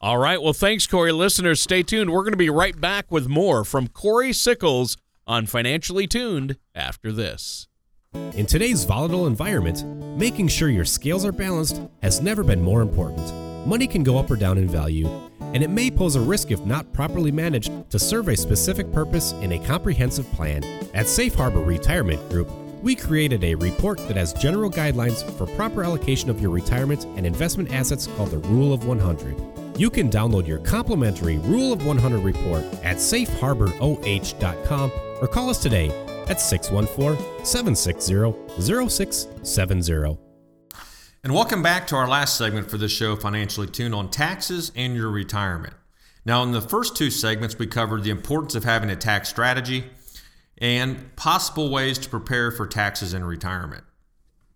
All 0.00 0.18
right. 0.18 0.42
Well 0.42 0.52
thanks 0.52 0.84
corey. 0.86 1.12
Listeners 1.12 1.60
stay 1.60 1.84
tuned. 1.84 2.10
We're 2.10 2.22
going 2.22 2.32
to 2.32 2.36
be 2.36 2.50
right 2.50 2.80
back 2.80 3.10
with 3.10 3.28
more 3.28 3.64
from 3.64 3.86
corey 3.88 4.32
sickles 4.32 4.96
on 5.26 5.46
Financially 5.46 6.06
Tuned 6.06 6.56
after 6.74 7.10
this. 7.10 7.66
In 8.34 8.46
today's 8.46 8.84
volatile 8.84 9.26
environment, 9.26 9.84
making 10.16 10.48
sure 10.48 10.68
your 10.68 10.84
scales 10.84 11.24
are 11.24 11.32
balanced 11.32 11.80
has 12.02 12.22
never 12.22 12.42
been 12.42 12.62
more 12.62 12.80
important. 12.80 13.32
Money 13.66 13.86
can 13.86 14.02
go 14.02 14.16
up 14.16 14.30
or 14.30 14.36
down 14.36 14.56
in 14.56 14.68
value, 14.68 15.08
and 15.40 15.62
it 15.62 15.70
may 15.70 15.90
pose 15.90 16.16
a 16.16 16.20
risk 16.20 16.50
if 16.50 16.64
not 16.64 16.92
properly 16.92 17.32
managed 17.32 17.72
to 17.90 17.98
serve 17.98 18.28
a 18.28 18.36
specific 18.36 18.90
purpose 18.92 19.32
in 19.32 19.52
a 19.52 19.58
comprehensive 19.66 20.30
plan. 20.32 20.62
At 20.94 21.08
Safe 21.08 21.34
Harbor 21.34 21.60
Retirement 21.60 22.26
Group, 22.30 22.48
we 22.82 22.94
created 22.94 23.42
a 23.42 23.56
report 23.56 23.98
that 24.06 24.16
has 24.16 24.32
general 24.32 24.70
guidelines 24.70 25.28
for 25.36 25.46
proper 25.56 25.82
allocation 25.82 26.30
of 26.30 26.40
your 26.40 26.50
retirement 26.52 27.04
and 27.16 27.26
investment 27.26 27.72
assets 27.72 28.06
called 28.06 28.30
the 28.30 28.38
Rule 28.38 28.72
of 28.72 28.86
100. 28.86 29.36
You 29.76 29.90
can 29.90 30.08
download 30.08 30.46
your 30.46 30.58
complimentary 30.58 31.38
Rule 31.38 31.72
of 31.72 31.84
100 31.84 32.20
report 32.20 32.62
at 32.84 32.96
safeharboroh.com 32.98 34.92
or 35.20 35.28
call 35.28 35.50
us 35.50 35.62
today 35.62 35.88
at 36.28 36.40
614 36.40 37.44
760 37.44 38.88
0670. 38.88 40.18
And 41.24 41.34
welcome 41.34 41.62
back 41.62 41.86
to 41.88 41.96
our 41.96 42.06
last 42.06 42.36
segment 42.36 42.70
for 42.70 42.78
this 42.78 42.92
show, 42.92 43.16
Financially 43.16 43.66
Tuned, 43.66 43.94
on 43.94 44.10
taxes 44.10 44.70
and 44.76 44.94
your 44.94 45.10
retirement. 45.10 45.74
Now, 46.24 46.42
in 46.42 46.52
the 46.52 46.60
first 46.60 46.96
two 46.96 47.10
segments, 47.10 47.58
we 47.58 47.66
covered 47.66 48.04
the 48.04 48.10
importance 48.10 48.54
of 48.54 48.64
having 48.64 48.90
a 48.90 48.96
tax 48.96 49.28
strategy 49.28 49.84
and 50.58 51.14
possible 51.16 51.70
ways 51.70 51.98
to 51.98 52.08
prepare 52.08 52.50
for 52.50 52.66
taxes 52.66 53.14
in 53.14 53.24
retirement. 53.24 53.84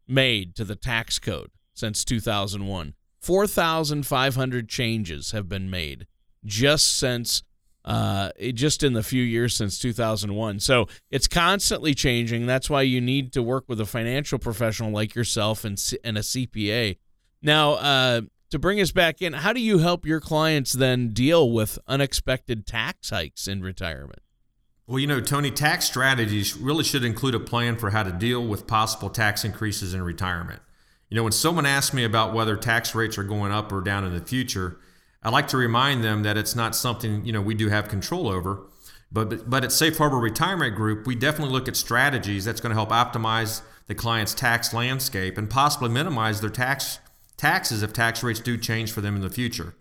made 0.07 0.55
to 0.55 0.63
the 0.63 0.75
tax 0.75 1.19
code 1.19 1.51
since 1.73 2.03
2001. 2.03 2.95
4,500 3.21 4.69
changes 4.69 5.31
have 5.31 5.49
been 5.49 5.69
made 5.69 6.07
just 6.45 6.97
since 6.97 7.43
uh, 7.89 8.29
just 8.53 8.83
in 8.83 8.93
the 8.93 9.01
few 9.01 9.23
years 9.23 9.55
since 9.55 9.79
2001. 9.79 10.59
So 10.59 10.85
it's 11.09 11.27
constantly 11.27 11.95
changing. 11.95 12.45
That's 12.45 12.69
why 12.69 12.83
you 12.83 13.01
need 13.01 13.33
to 13.33 13.41
work 13.41 13.65
with 13.67 13.81
a 13.81 13.85
financial 13.87 14.37
professional 14.37 14.91
like 14.91 15.15
yourself 15.15 15.65
and, 15.65 15.83
and 16.03 16.15
a 16.15 16.21
CPA. 16.21 16.97
Now, 17.41 17.71
uh, 17.73 18.21
to 18.51 18.59
bring 18.59 18.79
us 18.79 18.91
back 18.91 19.23
in, 19.23 19.33
how 19.33 19.53
do 19.53 19.59
you 19.59 19.79
help 19.79 20.05
your 20.05 20.19
clients 20.19 20.73
then 20.73 21.09
deal 21.09 21.51
with 21.51 21.79
unexpected 21.87 22.67
tax 22.67 23.09
hikes 23.09 23.47
in 23.47 23.63
retirement? 23.63 24.21
Well, 24.85 24.99
you 24.99 25.07
know, 25.07 25.19
Tony, 25.19 25.49
tax 25.49 25.85
strategies 25.85 26.55
really 26.55 26.83
should 26.83 27.03
include 27.03 27.33
a 27.33 27.39
plan 27.39 27.75
for 27.75 27.89
how 27.89 28.03
to 28.03 28.11
deal 28.11 28.45
with 28.45 28.67
possible 28.67 29.09
tax 29.09 29.43
increases 29.43 29.95
in 29.95 30.03
retirement. 30.03 30.61
You 31.09 31.15
know, 31.15 31.23
when 31.23 31.31
someone 31.31 31.65
asks 31.65 31.95
me 31.95 32.03
about 32.03 32.35
whether 32.35 32.55
tax 32.55 32.93
rates 32.93 33.17
are 33.17 33.23
going 33.23 33.51
up 33.51 33.71
or 33.71 33.81
down 33.81 34.05
in 34.05 34.13
the 34.13 34.21
future, 34.21 34.77
I 35.21 35.29
like 35.29 35.47
to 35.49 35.57
remind 35.57 36.03
them 36.03 36.23
that 36.23 36.37
it's 36.37 36.55
not 36.55 36.75
something 36.75 37.25
you 37.25 37.31
know 37.31 37.41
we 37.41 37.53
do 37.53 37.69
have 37.69 37.87
control 37.87 38.27
over. 38.27 38.65
But 39.11 39.49
but 39.49 39.63
at 39.63 39.71
Safe 39.71 39.97
Harbor 39.97 40.17
Retirement 40.17 40.75
Group, 40.75 41.07
we 41.07 41.15
definitely 41.15 41.53
look 41.53 41.67
at 41.67 41.75
strategies 41.75 42.45
that's 42.45 42.61
going 42.61 42.69
to 42.69 42.75
help 42.75 42.89
optimize 42.89 43.61
the 43.87 43.95
client's 43.95 44.33
tax 44.33 44.73
landscape 44.73 45.37
and 45.37 45.49
possibly 45.49 45.89
minimize 45.89 46.41
their 46.41 46.49
tax 46.49 46.99
taxes 47.37 47.81
if 47.81 47.91
tax 47.91 48.21
rates 48.21 48.39
do 48.39 48.57
change 48.57 48.91
for 48.91 49.01
them 49.01 49.15
in 49.15 49.21
the 49.21 49.29
future. 49.29 49.75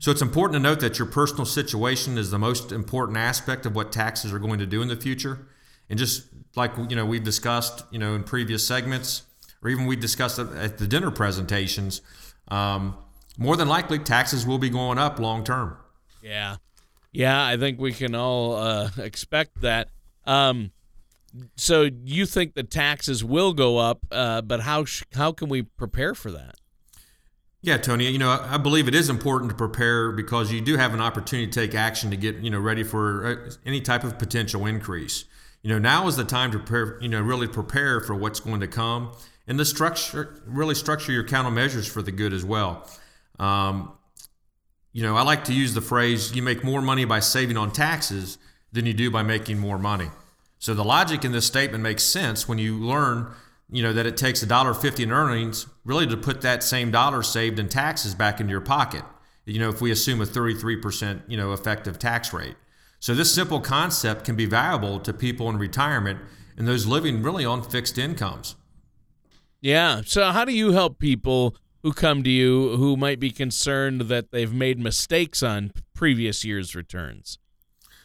So 0.00 0.10
it's 0.10 0.22
important 0.22 0.56
to 0.56 0.60
note 0.60 0.80
that 0.80 0.98
your 0.98 1.06
personal 1.06 1.44
situation 1.44 2.18
is 2.18 2.32
the 2.32 2.38
most 2.38 2.72
important 2.72 3.18
aspect 3.18 3.66
of 3.66 3.76
what 3.76 3.92
taxes 3.92 4.32
are 4.32 4.40
going 4.40 4.58
to 4.58 4.66
do 4.66 4.82
in 4.82 4.88
the 4.88 4.96
future. 4.96 5.46
And 5.88 5.96
just 5.96 6.26
like 6.56 6.72
you 6.88 6.96
know 6.96 7.06
we've 7.06 7.22
discussed, 7.22 7.84
you 7.92 8.00
know, 8.00 8.14
in 8.14 8.24
previous 8.24 8.66
segments, 8.66 9.22
or 9.62 9.70
even 9.70 9.86
we 9.86 9.94
discussed 9.94 10.40
at 10.40 10.78
the 10.78 10.88
dinner 10.88 11.12
presentations, 11.12 12.00
um, 12.48 12.96
more 13.38 13.56
than 13.56 13.68
likely 13.68 13.98
taxes 13.98 14.46
will 14.46 14.58
be 14.58 14.68
going 14.68 14.98
up 14.98 15.18
long 15.18 15.44
term. 15.44 15.76
Yeah, 16.22 16.56
yeah, 17.12 17.44
I 17.44 17.56
think 17.56 17.80
we 17.80 17.92
can 17.92 18.14
all 18.14 18.56
uh, 18.56 18.90
expect 18.98 19.60
that. 19.62 19.88
Um, 20.24 20.72
so 21.56 21.88
you 22.04 22.26
think 22.26 22.54
the 22.54 22.62
taxes 22.62 23.24
will 23.24 23.52
go 23.52 23.78
up, 23.78 24.04
uh, 24.10 24.42
but 24.42 24.60
how 24.60 24.84
sh- 24.84 25.04
how 25.14 25.32
can 25.32 25.48
we 25.48 25.62
prepare 25.62 26.14
for 26.14 26.30
that? 26.30 26.56
Yeah, 27.62 27.76
Tony. 27.76 28.10
You 28.10 28.18
know, 28.18 28.30
I 28.30 28.58
believe 28.58 28.88
it 28.88 28.94
is 28.94 29.08
important 29.08 29.50
to 29.50 29.56
prepare 29.56 30.10
because 30.10 30.52
you 30.52 30.60
do 30.60 30.76
have 30.76 30.94
an 30.94 31.00
opportunity 31.00 31.50
to 31.50 31.60
take 31.60 31.74
action 31.74 32.10
to 32.10 32.16
get 32.16 32.36
you 32.36 32.50
know 32.50 32.58
ready 32.60 32.82
for 32.82 33.26
uh, 33.26 33.50
any 33.64 33.80
type 33.80 34.04
of 34.04 34.18
potential 34.18 34.66
increase. 34.66 35.24
You 35.62 35.70
know, 35.70 35.78
now 35.78 36.08
is 36.08 36.16
the 36.16 36.24
time 36.24 36.50
to 36.52 36.58
prepare. 36.58 37.00
You 37.00 37.08
know, 37.08 37.20
really 37.20 37.48
prepare 37.48 38.00
for 38.00 38.14
what's 38.14 38.40
going 38.40 38.60
to 38.60 38.68
come, 38.68 39.12
and 39.46 39.58
the 39.58 39.64
structure 39.64 40.42
really 40.46 40.74
structure 40.74 41.12
your 41.12 41.24
countermeasures 41.24 41.88
for 41.88 42.02
the 42.02 42.12
good 42.12 42.32
as 42.32 42.44
well. 42.44 42.86
Um, 43.42 43.92
you 44.92 45.02
know, 45.02 45.16
I 45.16 45.22
like 45.22 45.44
to 45.44 45.52
use 45.52 45.74
the 45.74 45.80
phrase 45.80 46.34
you 46.34 46.42
make 46.42 46.62
more 46.62 46.80
money 46.80 47.04
by 47.04 47.18
saving 47.18 47.56
on 47.56 47.72
taxes 47.72 48.38
than 48.72 48.86
you 48.86 48.94
do 48.94 49.10
by 49.10 49.22
making 49.22 49.58
more 49.58 49.78
money. 49.78 50.10
So 50.58 50.74
the 50.74 50.84
logic 50.84 51.24
in 51.24 51.32
this 51.32 51.46
statement 51.46 51.82
makes 51.82 52.04
sense 52.04 52.46
when 52.46 52.58
you 52.58 52.78
learn, 52.78 53.32
you 53.68 53.82
know, 53.82 53.92
that 53.92 54.06
it 54.06 54.16
takes 54.16 54.42
a 54.42 54.46
dollar 54.46 54.74
fifty 54.74 55.02
in 55.02 55.10
earnings 55.10 55.66
really 55.84 56.06
to 56.06 56.16
put 56.16 56.40
that 56.42 56.62
same 56.62 56.92
dollar 56.92 57.22
saved 57.24 57.58
in 57.58 57.68
taxes 57.68 58.14
back 58.14 58.38
into 58.38 58.52
your 58.52 58.60
pocket. 58.60 59.02
You 59.44 59.58
know, 59.58 59.70
if 59.70 59.80
we 59.80 59.90
assume 59.90 60.20
a 60.20 60.24
33%, 60.24 61.22
you 61.26 61.36
know, 61.36 61.52
effective 61.52 61.98
tax 61.98 62.32
rate. 62.32 62.54
So 63.00 63.12
this 63.12 63.34
simple 63.34 63.60
concept 63.60 64.24
can 64.24 64.36
be 64.36 64.46
valuable 64.46 65.00
to 65.00 65.12
people 65.12 65.50
in 65.50 65.58
retirement 65.58 66.20
and 66.56 66.68
those 66.68 66.86
living 66.86 67.24
really 67.24 67.44
on 67.44 67.64
fixed 67.64 67.98
incomes. 67.98 68.54
Yeah. 69.60 70.02
So 70.06 70.30
how 70.30 70.44
do 70.44 70.52
you 70.52 70.70
help 70.70 71.00
people 71.00 71.56
who 71.82 71.92
come 71.92 72.22
to 72.22 72.30
you 72.30 72.76
who 72.76 72.96
might 72.96 73.20
be 73.20 73.30
concerned 73.30 74.02
that 74.02 74.30
they've 74.30 74.52
made 74.52 74.78
mistakes 74.78 75.42
on 75.42 75.72
previous 75.94 76.44
year's 76.44 76.74
returns? 76.74 77.38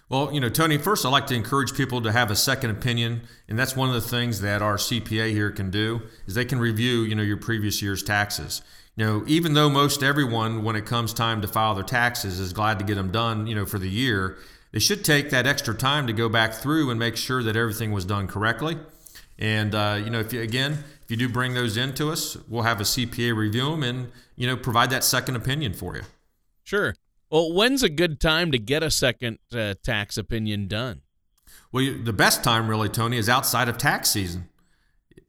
Well, 0.10 0.32
you 0.32 0.40
know, 0.40 0.48
Tony, 0.50 0.78
first 0.78 1.06
I 1.06 1.10
like 1.10 1.28
to 1.28 1.36
encourage 1.36 1.74
people 1.74 2.02
to 2.02 2.14
have 2.14 2.32
a 2.32 2.36
second 2.36 2.70
opinion, 2.70 3.24
and 3.50 3.60
that's 3.60 3.76
one 3.76 3.90
of 3.90 3.96
the 3.96 4.10
things 4.10 4.40
that 4.40 4.62
our 4.62 4.78
CPA 4.78 5.32
here 5.32 5.52
can 5.52 5.70
do 5.70 6.02
is 6.26 6.34
they 6.34 6.46
can 6.46 6.60
review, 6.60 7.02
you 7.02 7.14
know, 7.14 7.24
your 7.24 7.38
previous 7.38 7.82
year's 7.82 8.04
taxes. 8.04 8.62
You 8.96 9.06
know, 9.06 9.24
even 9.28 9.54
though 9.54 9.70
most 9.70 10.02
everyone 10.02 10.64
when 10.64 10.78
it 10.78 10.86
comes 10.86 11.14
time 11.14 11.42
to 11.42 11.48
file 11.48 11.76
their 11.76 11.84
taxes 11.84 12.40
is 12.40 12.54
glad 12.54 12.80
to 12.80 12.86
get 12.86 12.96
them 12.96 13.12
done, 13.12 13.48
you 13.48 13.54
know, 13.54 13.66
for 13.66 13.80
the 13.80 13.90
year, 13.90 14.38
they 14.72 14.80
should 14.80 15.04
take 15.04 15.30
that 15.30 15.46
extra 15.46 15.74
time 15.74 16.08
to 16.08 16.14
go 16.14 16.30
back 16.30 16.54
through 16.54 16.90
and 16.90 16.98
make 16.98 17.18
sure 17.18 17.44
that 17.44 17.56
everything 17.56 17.92
was 17.92 18.06
done 18.06 18.28
correctly. 18.28 18.78
And 19.38 19.76
uh, 19.76 20.00
you 20.04 20.10
know, 20.10 20.20
if 20.20 20.32
you 20.32 20.42
again, 20.42 20.84
if 21.08 21.12
you 21.12 21.16
do 21.16 21.30
bring 21.30 21.54
those 21.54 21.78
in 21.78 21.94
to 21.94 22.12
us, 22.12 22.36
we'll 22.50 22.64
have 22.64 22.82
a 22.82 22.84
CPA 22.84 23.34
review 23.34 23.72
them 23.72 23.82
and 23.82 24.12
you 24.36 24.46
know 24.46 24.58
provide 24.58 24.90
that 24.90 25.06
second 25.06 25.38
opinion 25.38 25.74
for 25.74 25.96
you. 25.96 26.02
Sure. 26.66 26.96
Well, 27.32 27.54
when's 27.54 27.82
a 27.82 27.88
good 27.88 28.20
time 28.20 28.52
to 28.52 28.60
get 28.60 28.84
a 28.84 28.92
second 28.92 29.40
uh, 29.54 29.76
tax 29.82 30.18
opinion 30.18 30.68
done? 30.68 31.04
Well, 31.72 31.82
you, 31.82 32.04
the 32.04 32.12
best 32.12 32.44
time, 32.44 32.70
really, 32.70 32.90
Tony, 32.90 33.18
is 33.18 33.30
outside 33.30 33.70
of 33.70 33.78
tax 33.78 34.10
season. 34.10 34.50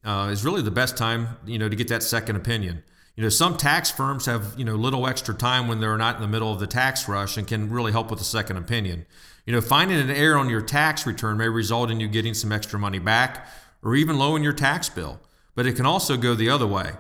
Uh, 0.03 0.31
is 0.33 0.45
really 0.45 0.63
the 0.63 0.73
best 0.73 0.97
time, 0.97 1.29
you 1.47 1.61
know, 1.61 1.69
to 1.69 1.77
get 1.77 1.87
that 1.89 2.03
second 2.03 2.35
opinion. 2.35 2.83
You 3.15 3.23
know, 3.23 3.29
some 3.29 3.57
tax 3.57 3.89
firms 3.89 4.27
have 4.27 4.55
you 4.59 4.65
know 4.65 4.75
little 4.75 5.07
extra 5.07 5.33
time 5.33 5.69
when 5.69 5.79
they're 5.79 5.97
not 5.97 6.17
in 6.17 6.23
the 6.23 6.29
middle 6.29 6.53
of 6.53 6.59
the 6.59 6.67
tax 6.67 7.09
rush 7.09 7.37
and 7.37 7.47
can 7.47 7.71
really 7.71 7.93
help 7.93 8.11
with 8.11 8.21
a 8.21 8.25
second 8.25 8.57
opinion. 8.57 9.07
You 9.47 9.53
know, 9.53 9.61
finding 9.61 10.01
an 10.01 10.11
error 10.11 10.39
on 10.39 10.49
your 10.49 10.61
tax 10.61 11.07
return 11.07 11.37
may 11.37 11.49
result 11.49 11.89
in 11.89 12.01
you 12.01 12.09
getting 12.09 12.35
some 12.35 12.51
extra 12.51 12.81
money 12.81 12.99
back 12.99 13.47
or 13.81 13.95
even 13.95 14.19
lowering 14.19 14.43
your 14.43 14.53
tax 14.53 14.89
bill 14.89 15.21
but 15.59 15.67
it 15.67 15.75
can 15.75 15.87
also 15.87 16.17
go 16.17 16.37
the 16.37 16.49
other 16.49 16.69
way. 16.69 16.93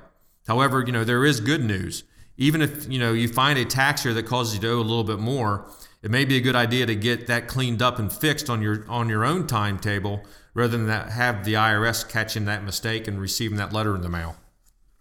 However, 0.48 0.82
you 0.84 0.90
know, 0.90 1.04
there 1.04 1.24
is 1.24 1.38
good 1.38 1.62
news. 1.62 2.02
Even 2.36 2.60
if, 2.60 2.90
you 2.90 2.98
know, 2.98 3.12
you 3.12 3.28
find 3.28 3.56
a 3.56 3.64
tax 3.64 4.04
year 4.04 4.12
that 4.14 4.24
causes 4.24 4.56
you 4.56 4.60
to 4.62 4.72
owe 4.72 4.80
a 4.80 4.82
little 4.82 5.04
bit 5.04 5.20
more, 5.20 5.70
it 6.02 6.10
may 6.10 6.24
be 6.24 6.36
a 6.36 6.40
good 6.40 6.56
idea 6.56 6.84
to 6.84 6.96
get 6.96 7.28
that 7.28 7.46
cleaned 7.46 7.80
up 7.80 8.00
and 8.00 8.12
fixed 8.12 8.50
on 8.50 8.60
your 8.60 8.84
on 8.88 9.08
your 9.08 9.24
own 9.24 9.46
timetable 9.46 10.24
rather 10.54 10.76
than 10.76 10.88
that 10.88 11.10
have 11.10 11.44
the 11.44 11.54
IRS 11.54 12.08
catching 12.08 12.46
that 12.46 12.64
mistake 12.64 13.06
and 13.06 13.20
receiving 13.20 13.58
that 13.58 13.72
letter 13.72 13.94
in 13.94 14.02
the 14.02 14.08
mail. 14.08 14.34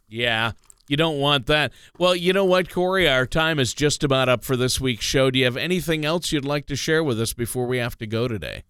Yeah, 0.07 0.51
you 0.87 0.95
don't 0.95 1.17
want 1.17 1.47
that. 1.47 1.71
Well, 1.97 2.15
you 2.15 2.33
know 2.33 2.45
what, 2.45 2.69
Corey? 2.69 3.09
Our 3.09 3.25
time 3.25 3.57
is 3.57 3.73
just 3.73 4.03
about 4.03 4.29
up 4.29 4.43
for 4.43 4.55
this 4.55 4.79
week's 4.79 5.03
show. 5.03 5.31
Do 5.31 5.39
you 5.39 5.45
have 5.45 5.57
anything 5.57 6.05
else 6.05 6.31
you'd 6.31 6.45
like 6.45 6.67
to 6.67 6.75
share 6.75 7.03
with 7.03 7.19
us 7.19 7.33
before 7.33 7.65
we 7.65 7.79
have 7.79 7.97
to 7.97 8.05
go 8.05 8.27
today? 8.27 8.65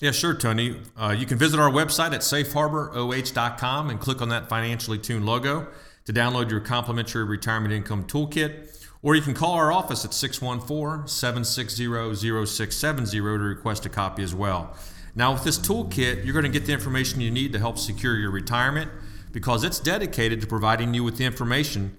Yeah, 0.00 0.12
sure, 0.12 0.32
Tony. 0.32 0.80
Uh, 0.96 1.14
you 1.18 1.26
can 1.26 1.38
visit 1.38 1.58
our 1.58 1.70
website 1.70 2.12
at 2.12 2.20
safeharboroh.com 2.20 3.90
and 3.90 3.98
click 3.98 4.22
on 4.22 4.28
that 4.28 4.48
financially 4.48 4.96
tuned 4.96 5.26
logo 5.26 5.66
to 6.04 6.12
download 6.12 6.50
your 6.50 6.60
complimentary 6.60 7.24
retirement 7.24 7.74
income 7.74 8.04
toolkit. 8.04 8.86
Or 9.02 9.16
you 9.16 9.22
can 9.22 9.34
call 9.34 9.54
our 9.54 9.72
office 9.72 10.04
at 10.04 10.14
614 10.14 11.08
760 11.08 12.46
0670 12.46 13.10
to 13.10 13.22
request 13.22 13.86
a 13.86 13.88
copy 13.88 14.22
as 14.22 14.34
well. 14.34 14.76
Now, 15.16 15.32
with 15.32 15.42
this 15.42 15.58
toolkit, 15.58 16.24
you're 16.24 16.32
going 16.32 16.44
to 16.44 16.58
get 16.58 16.66
the 16.66 16.72
information 16.72 17.20
you 17.20 17.32
need 17.32 17.52
to 17.52 17.58
help 17.58 17.76
secure 17.76 18.16
your 18.16 18.30
retirement 18.30 18.92
because 19.32 19.64
it's 19.64 19.80
dedicated 19.80 20.40
to 20.40 20.46
providing 20.46 20.94
you 20.94 21.02
with 21.02 21.16
the 21.16 21.24
information 21.24 21.96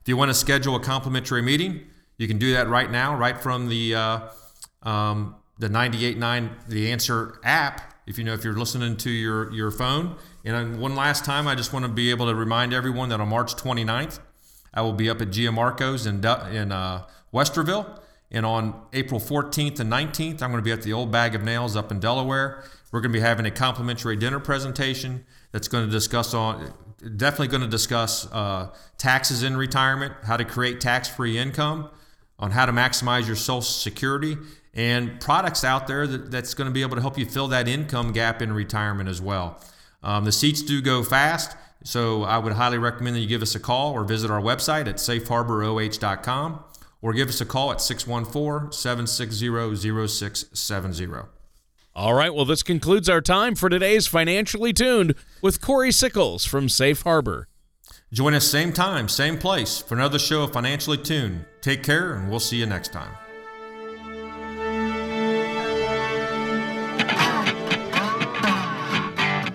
If 0.00 0.08
you 0.08 0.18
want 0.18 0.30
to 0.30 0.34
schedule 0.34 0.76
a 0.76 0.80
complimentary 0.80 1.40
meeting, 1.40 1.86
you 2.18 2.28
can 2.28 2.36
do 2.38 2.52
that 2.52 2.68
right 2.68 2.90
now, 2.90 3.16
right 3.16 3.40
from 3.40 3.68
the 3.68 3.94
uh, 3.94 4.20
um, 4.82 5.36
the 5.58 5.68
98.9 5.68 6.50
The 6.68 6.92
Answer 6.92 7.40
app. 7.42 7.94
If 8.06 8.18
you 8.18 8.24
know 8.24 8.34
if 8.34 8.44
you're 8.44 8.58
listening 8.58 8.98
to 8.98 9.10
your 9.10 9.50
your 9.52 9.70
phone. 9.70 10.16
And 10.44 10.78
one 10.78 10.94
last 10.94 11.24
time, 11.24 11.48
I 11.48 11.54
just 11.54 11.72
want 11.72 11.86
to 11.86 11.90
be 11.90 12.10
able 12.10 12.26
to 12.26 12.34
remind 12.34 12.74
everyone 12.74 13.08
that 13.08 13.20
on 13.20 13.28
March 13.28 13.56
29th, 13.56 14.18
I 14.74 14.82
will 14.82 14.92
be 14.92 15.08
up 15.08 15.22
at 15.22 15.28
Giamarco's 15.28 16.04
in 16.04 16.16
in 16.54 16.70
uh, 16.70 17.06
Westerville. 17.32 18.00
And 18.34 18.44
on 18.44 18.74
April 18.92 19.20
14th 19.20 19.78
and 19.78 19.90
19th, 19.90 20.42
I'm 20.42 20.50
going 20.50 20.56
to 20.56 20.62
be 20.62 20.72
at 20.72 20.82
the 20.82 20.92
Old 20.92 21.12
Bag 21.12 21.36
of 21.36 21.44
Nails 21.44 21.76
up 21.76 21.92
in 21.92 22.00
Delaware. 22.00 22.64
We're 22.90 23.00
going 23.00 23.12
to 23.12 23.16
be 23.16 23.20
having 23.20 23.46
a 23.46 23.50
complimentary 23.52 24.16
dinner 24.16 24.40
presentation 24.40 25.24
that's 25.52 25.68
going 25.68 25.86
to 25.86 25.90
discuss 25.90 26.34
on 26.34 26.72
definitely 27.16 27.46
going 27.48 27.62
to 27.62 27.68
discuss 27.68 28.26
uh, 28.32 28.70
taxes 28.98 29.44
in 29.44 29.56
retirement, 29.56 30.14
how 30.24 30.36
to 30.36 30.44
create 30.44 30.80
tax-free 30.80 31.38
income, 31.38 31.88
on 32.40 32.50
how 32.50 32.66
to 32.66 32.72
maximize 32.72 33.26
your 33.26 33.36
Social 33.36 33.62
Security, 33.62 34.36
and 34.72 35.20
products 35.20 35.62
out 35.62 35.86
there 35.86 36.06
that, 36.06 36.32
that's 36.32 36.54
going 36.54 36.66
to 36.66 36.72
be 36.72 36.82
able 36.82 36.96
to 36.96 37.02
help 37.02 37.16
you 37.16 37.26
fill 37.26 37.46
that 37.48 37.68
income 37.68 38.12
gap 38.12 38.42
in 38.42 38.52
retirement 38.52 39.08
as 39.08 39.20
well. 39.20 39.60
Um, 40.02 40.24
the 40.24 40.32
seats 40.32 40.60
do 40.60 40.82
go 40.82 41.04
fast, 41.04 41.56
so 41.84 42.24
I 42.24 42.38
would 42.38 42.54
highly 42.54 42.78
recommend 42.78 43.14
that 43.14 43.20
you 43.20 43.28
give 43.28 43.42
us 43.42 43.54
a 43.54 43.60
call 43.60 43.92
or 43.92 44.02
visit 44.02 44.30
our 44.30 44.40
website 44.40 44.88
at 44.88 44.96
safeharboroh.com 44.96 46.64
or 47.04 47.12
give 47.12 47.28
us 47.28 47.42
a 47.42 47.44
call 47.44 47.70
at 47.70 47.82
614 47.82 48.72
760 48.72 50.08
0670. 50.08 51.28
All 51.94 52.14
right, 52.14 52.34
well, 52.34 52.46
this 52.46 52.62
concludes 52.62 53.10
our 53.10 53.20
time 53.20 53.54
for 53.54 53.68
today's 53.68 54.06
Financially 54.06 54.72
Tuned 54.72 55.14
with 55.42 55.60
Corey 55.60 55.92
Sickles 55.92 56.46
from 56.46 56.70
Safe 56.70 57.02
Harbor. 57.02 57.46
Join 58.10 58.32
us 58.32 58.46
same 58.46 58.72
time, 58.72 59.08
same 59.08 59.36
place 59.36 59.78
for 59.78 59.94
another 59.94 60.18
show 60.18 60.44
of 60.44 60.54
Financially 60.54 60.96
Tuned. 60.96 61.44
Take 61.60 61.82
care, 61.82 62.14
and 62.14 62.30
we'll 62.30 62.40
see 62.40 62.56
you 62.56 62.64
next 62.64 62.90
time. 62.90 63.14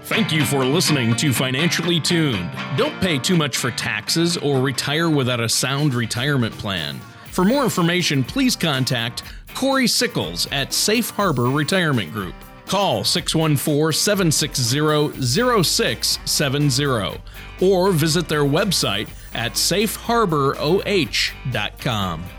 Thank 0.03 0.31
you 0.31 0.45
for 0.45 0.63
listening 0.63 1.15
to 1.15 1.33
Financially 1.33 1.99
Tuned. 1.99 2.51
Don't 2.77 2.99
pay 3.01 3.17
too 3.17 3.35
much 3.35 3.57
for 3.57 3.71
taxes 3.71 4.37
or 4.37 4.61
retire 4.61 5.09
without 5.09 5.39
a 5.39 5.49
sound 5.49 5.95
retirement 5.95 6.55
plan. 6.55 6.99
For 7.31 7.45
more 7.45 7.63
information, 7.63 8.23
please 8.23 8.55
contact 8.55 9.23
Corey 9.55 9.87
Sickles 9.87 10.47
at 10.51 10.73
Safe 10.73 11.09
Harbor 11.11 11.49
Retirement 11.49 12.11
Group. 12.11 12.33
Call 12.65 13.03
614 13.03 13.93
760 13.93 15.63
0670 15.63 17.19
or 17.61 17.91
visit 17.91 18.29
their 18.29 18.43
website 18.43 19.09
at 19.33 19.53
safeharboroh.com. 19.53 22.23